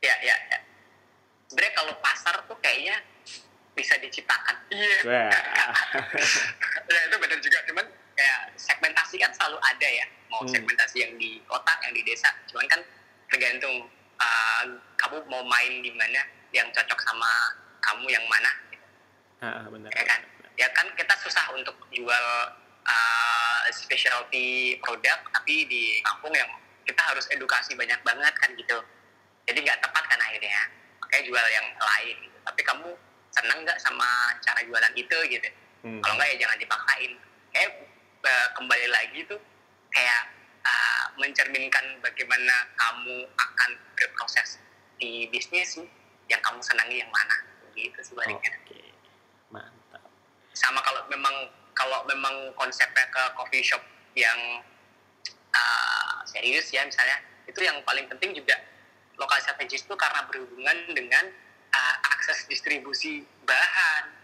Ya, 0.03 0.15
ya, 0.19 0.35
ya. 0.51 0.59
Sebenarnya 1.47 1.73
kalau 1.79 1.93
pasar 2.03 2.35
tuh 2.43 2.59
kayaknya 2.59 2.99
bisa 3.71 3.95
diciptakan. 3.97 4.55
Iya. 4.69 4.99
wah 5.07 5.31
ya 6.85 6.99
itu 7.09 7.15
benar 7.17 7.39
juga 7.39 7.57
cuman 7.65 7.85
kayak 8.13 8.41
segmentasi 8.53 9.15
kan 9.17 9.31
selalu 9.33 9.57
ada 9.59 9.87
ya 9.87 10.05
mau 10.29 10.41
Hmm. 10.41 10.49
segmentasi 10.49 10.97
yang 11.01 11.13
di 11.15 11.41
kota 11.45 11.73
yang 11.81 11.93
di 11.93 12.01
desa 12.03 12.29
cuman 12.49 12.65
kan 12.67 12.81
tergantung 13.29 13.85
uh, 14.17 14.63
kamu 14.93 15.21
mau 15.25 15.41
main 15.45 15.81
di 15.81 15.89
mana 15.93 16.21
yang 16.51 16.69
cocok 16.69 16.99
sama 17.01 17.29
kamu 17.81 18.13
yang 18.13 18.25
mana 18.29 18.51
ah, 19.41 19.65
benar 19.69 19.89
ya 19.89 20.03
kan 20.05 20.21
ya 20.53 20.67
kan 20.69 20.85
kita 20.93 21.13
susah 21.21 21.49
untuk 21.53 21.73
jual 21.89 22.25
uh, 22.85 23.32
specialty 23.73 24.77
produk 24.81 25.17
tapi 25.33 25.65
di 25.65 25.99
kampung 26.05 26.33
yang 26.33 26.49
kita 26.83 26.99
harus 26.99 27.25
edukasi 27.31 27.73
banyak 27.73 27.99
banget 28.03 28.33
kan 28.37 28.49
gitu. 28.53 28.77
Jadi 29.49 29.59
nggak 29.63 29.79
tepat 29.83 30.03
kan 30.07 30.19
akhirnya 30.19 30.61
makanya 30.99 31.23
jual 31.27 31.45
yang 31.51 31.67
lain 31.75 32.15
gitu. 32.23 32.37
tapi 32.43 32.61
kamu 32.63 32.89
seneng 33.33 33.59
nggak 33.63 33.79
sama 33.79 34.07
cara 34.43 34.59
jualan 34.63 34.93
itu 34.93 35.17
gitu? 35.31 35.49
Hmm. 35.83 35.99
kalau 35.99 36.15
nggak 36.15 36.29
ya 36.31 36.47
jangan 36.47 36.57
dipaksain. 36.59 37.11
Kayak 37.51 37.71
eh, 38.23 38.47
kembali 38.55 38.87
lagi 38.87 39.19
tuh 39.27 39.39
kayak 39.91 40.21
eh, 40.63 41.03
mencerminkan 41.19 41.85
bagaimana 41.99 42.55
kamu 42.79 43.27
akan 43.35 43.71
berproses 43.99 44.59
di 44.99 45.27
bisnis 45.27 45.79
yang 46.31 46.39
kamu 46.43 46.59
senangi 46.63 47.03
yang 47.03 47.11
mana. 47.11 47.35
Gitu 47.73 47.99
sebaliknya 48.05 48.53
oke 48.53 48.79
mantap. 49.49 50.03
Sama 50.53 50.79
kalau 50.85 51.01
memang 51.09 51.49
kalau 51.83 51.99
memang 52.07 52.55
konsepnya 52.55 53.03
ke 53.11 53.23
coffee 53.35 53.59
shop 53.59 53.83
yang 54.15 54.63
uh, 55.51 56.15
serius 56.23 56.71
ya 56.71 56.87
misalnya 56.87 57.19
itu 57.43 57.59
yang 57.59 57.75
paling 57.83 58.07
penting 58.07 58.31
juga 58.31 58.55
lokal 59.19 59.35
strategis 59.43 59.83
itu 59.83 59.95
karena 59.99 60.23
berhubungan 60.31 60.95
dengan 60.95 61.27
uh, 61.75 61.95
akses 62.15 62.47
distribusi 62.47 63.27
bahan. 63.43 64.15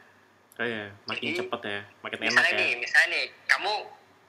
Oh 0.55 0.67
ya 0.67 0.87
makin 1.03 1.35
Jadi, 1.35 1.39
cepet 1.43 1.61
ya 1.67 1.81
makin 1.99 2.17
enak 2.23 2.31
misalnya 2.31 2.51
ya. 2.55 2.59
nih 2.63 2.71
misalnya 2.79 3.07
nih 3.11 3.25
kamu 3.51 3.73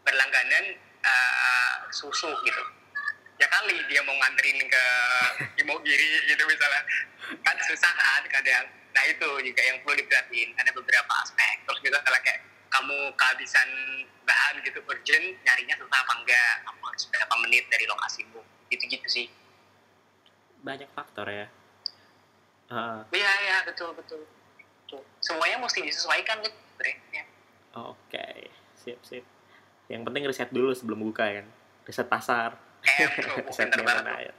berlangganan 0.03 0.65
uh, 1.07 1.75
susu 1.95 2.35
gitu. 2.43 2.63
Ya 3.39 3.47
kali 3.47 3.79
dia 3.87 4.03
mau 4.03 4.19
nganterin 4.19 4.59
ke 4.59 4.85
Imogiri 5.63 6.27
gitu 6.27 6.43
misalnya. 6.51 6.83
Kan 7.47 7.57
susah 7.63 7.95
kan 7.95 8.23
kadang. 8.27 8.67
Nah 8.91 9.03
itu 9.07 9.29
juga 9.47 9.63
yang 9.63 9.79
perlu 9.87 10.03
diperhatiin. 10.03 10.51
Ada 10.59 10.75
beberapa 10.75 11.13
aspek. 11.23 11.63
Terus 11.65 11.79
misalnya 11.81 12.21
kayak 12.27 12.50
kamu 12.71 12.99
kehabisan 13.19 13.69
bahan 14.23 14.63
gitu 14.63 14.79
urgent 14.87 15.27
nyarinya 15.43 15.75
susah 15.75 15.99
apa 16.07 16.13
enggak? 16.23 16.55
Kamu 16.65 16.81
harus 16.87 17.05
berapa 17.11 17.35
menit 17.43 17.67
dari 17.67 17.85
lokasimu? 17.91 18.41
Gitu-gitu 18.71 19.09
sih. 19.11 19.27
Banyak 20.63 20.87
faktor 20.95 21.27
ya. 21.27 21.47
Ah, 22.71 23.03
iya 23.11 23.33
iya 23.43 23.57
betul 23.67 23.91
betul. 23.99 24.23
Tuh. 24.87 25.03
semuanya 25.23 25.59
mesti 25.63 25.87
disesuaikan 25.87 26.43
gitu 26.43 26.55
sebenarnya. 26.55 27.23
Oke 27.79 28.51
sip 28.79 28.99
sip. 29.03 29.25
Yang 29.91 30.03
penting 30.07 30.23
riset 30.27 30.51
dulu 30.55 30.71
sebelum 30.71 31.03
buka 31.03 31.27
ya 31.27 31.43
kan? 31.43 31.47
Riset 31.87 32.07
pasar. 32.07 32.55
Eh 32.87 33.11
betul 33.19 33.43
riset 33.51 33.71
mana 33.75 34.23
ya. 34.23 34.33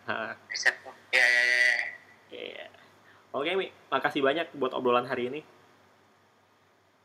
Riset 0.48 0.76
ya 1.12 1.26
ya 1.28 1.42
ya 1.44 1.60
ya. 1.60 1.76
iya. 2.32 2.66
Oke 3.36 3.52
mi. 3.60 3.68
Makasih 3.92 4.24
banyak 4.24 4.48
buat 4.56 4.72
obrolan 4.72 5.08
hari 5.08 5.28
ini. 5.28 5.42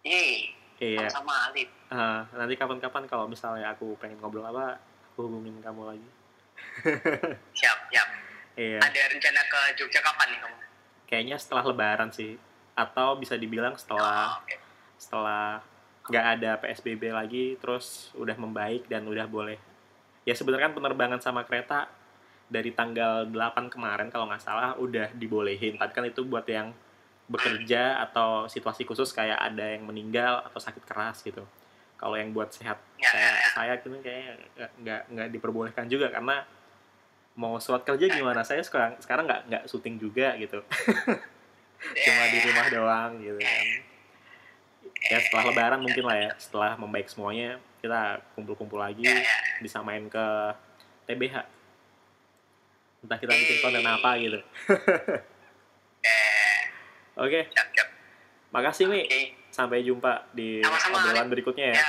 Yeay, 0.07 0.55
iya 0.79 1.07
sama 1.07 1.33
Alif. 1.47 1.69
Ah, 1.89 2.27
nanti 2.31 2.55
kapan-kapan 2.55 3.05
kalau 3.05 3.25
misalnya 3.25 3.71
aku 3.71 3.97
pengen 3.97 4.19
ngobrol 4.19 4.45
apa 4.45 4.77
aku 5.09 5.25
hubungin 5.25 5.57
kamu 5.59 5.83
lagi 5.87 6.09
Siap, 7.53 7.79
siap. 7.89 8.09
iya 8.55 8.79
Ada 8.79 9.01
rencana 9.09 9.41
ke 9.43 9.61
Jogja 9.75 10.01
kapan 10.01 10.29
nih 10.29 10.41
kamu? 10.41 10.57
kayaknya 11.07 11.37
setelah 11.37 11.65
lebaran 11.65 12.11
sih 12.11 12.35
atau 12.75 13.15
bisa 13.15 13.35
dibilang 13.35 13.73
setelah 13.75 14.35
Oh, 14.35 14.43
oke. 14.43 14.57
setelah 14.97 15.63
nggak 16.05 16.27
ada 16.35 16.51
PSBB 16.61 17.03
lagi 17.09 17.45
terus 17.57 18.11
udah 18.13 18.35
membaik 18.35 18.87
dan 18.87 19.03
udah 19.05 19.25
boleh 19.25 19.59
ya 20.23 20.33
sebenarnya 20.33 20.67
kan 20.67 20.75
penerbangan 20.75 21.19
sama 21.19 21.43
kereta 21.43 21.87
dari 22.47 22.71
tanggal 22.71 23.27
8 23.27 23.35
kemarin 23.69 24.07
kalau 24.07 24.27
nggak 24.27 24.39
salah 24.41 24.75
udah 24.77 25.11
dibolehin 25.13 25.75
tapi 25.75 25.93
kan 25.93 26.05
itu 26.05 26.23
buat 26.23 26.47
yang 26.47 26.71
bekerja 27.27 27.99
atau 28.01 28.47
situasi 28.47 28.83
khusus 28.83 29.11
kayak 29.11 29.35
ada 29.37 29.75
yang 29.75 29.83
meninggal 29.83 30.43
atau 30.43 30.59
sakit 30.59 30.83
keras 30.83 31.21
gitu. 31.21 31.43
Kalau 31.97 32.15
yang 32.15 32.31
buat 32.31 32.53
sehat 32.53 32.77
Ya, 32.97 33.09
saya 33.09 33.23
ya, 33.23 33.33
ya. 33.33 33.49
saya 33.51 33.73
gitu 33.77 33.97
kayaknya 33.99 34.33
nggak- 34.79 35.05
nggak 35.09 35.29
diperbolehkan 35.33 35.87
juga 35.87 36.09
karena 36.09 36.45
mau 37.35 37.59
surat 37.59 37.83
kerja 37.83 38.07
gimana? 38.07 38.41
Saya 38.41 38.63
sekarang 38.63 38.95
sekarang 38.99 39.25
nggak 39.27 39.43
nggak 39.49 39.63
syuting 39.67 39.97
juga 39.97 40.37
gitu. 40.37 40.61
Cuma 42.05 42.23
di 42.27 42.39
rumah 42.43 42.67
doang 42.69 43.13
gitu 43.19 43.37
kan. 43.37 43.67
Ya 45.07 45.19
setelah 45.21 45.45
lebaran 45.47 45.81
mungkin 45.81 46.05
lah 46.05 46.17
ya. 46.17 46.31
Setelah 46.37 46.75
membaik 46.77 47.07
semuanya 47.07 47.59
kita 47.77 48.19
kumpul-kumpul 48.33 48.79
lagi 48.79 49.03
Ya, 49.03 49.15
ya. 49.17 49.27
bisa 49.61 49.79
main 49.79 50.07
ke 50.07 50.27
TBH 51.07 51.39
entah 52.99 53.15
kita 53.15 53.31
bikin 53.31 53.57
konten 53.63 53.87
apa 53.87 54.11
gitu 54.19 54.41
oke. 57.17 57.41
Siap. 57.51 57.89
makasih 58.55 58.87
Mi. 58.89 59.05
Oke. 59.05 59.23
sampai 59.51 59.81
jumpa 59.83 60.29
di 60.37 60.61
Sama-sama, 60.61 61.01
obrolan 61.01 61.29
berikutnya 61.33 61.73
ya. 61.73 61.77
Ya, 61.81 61.85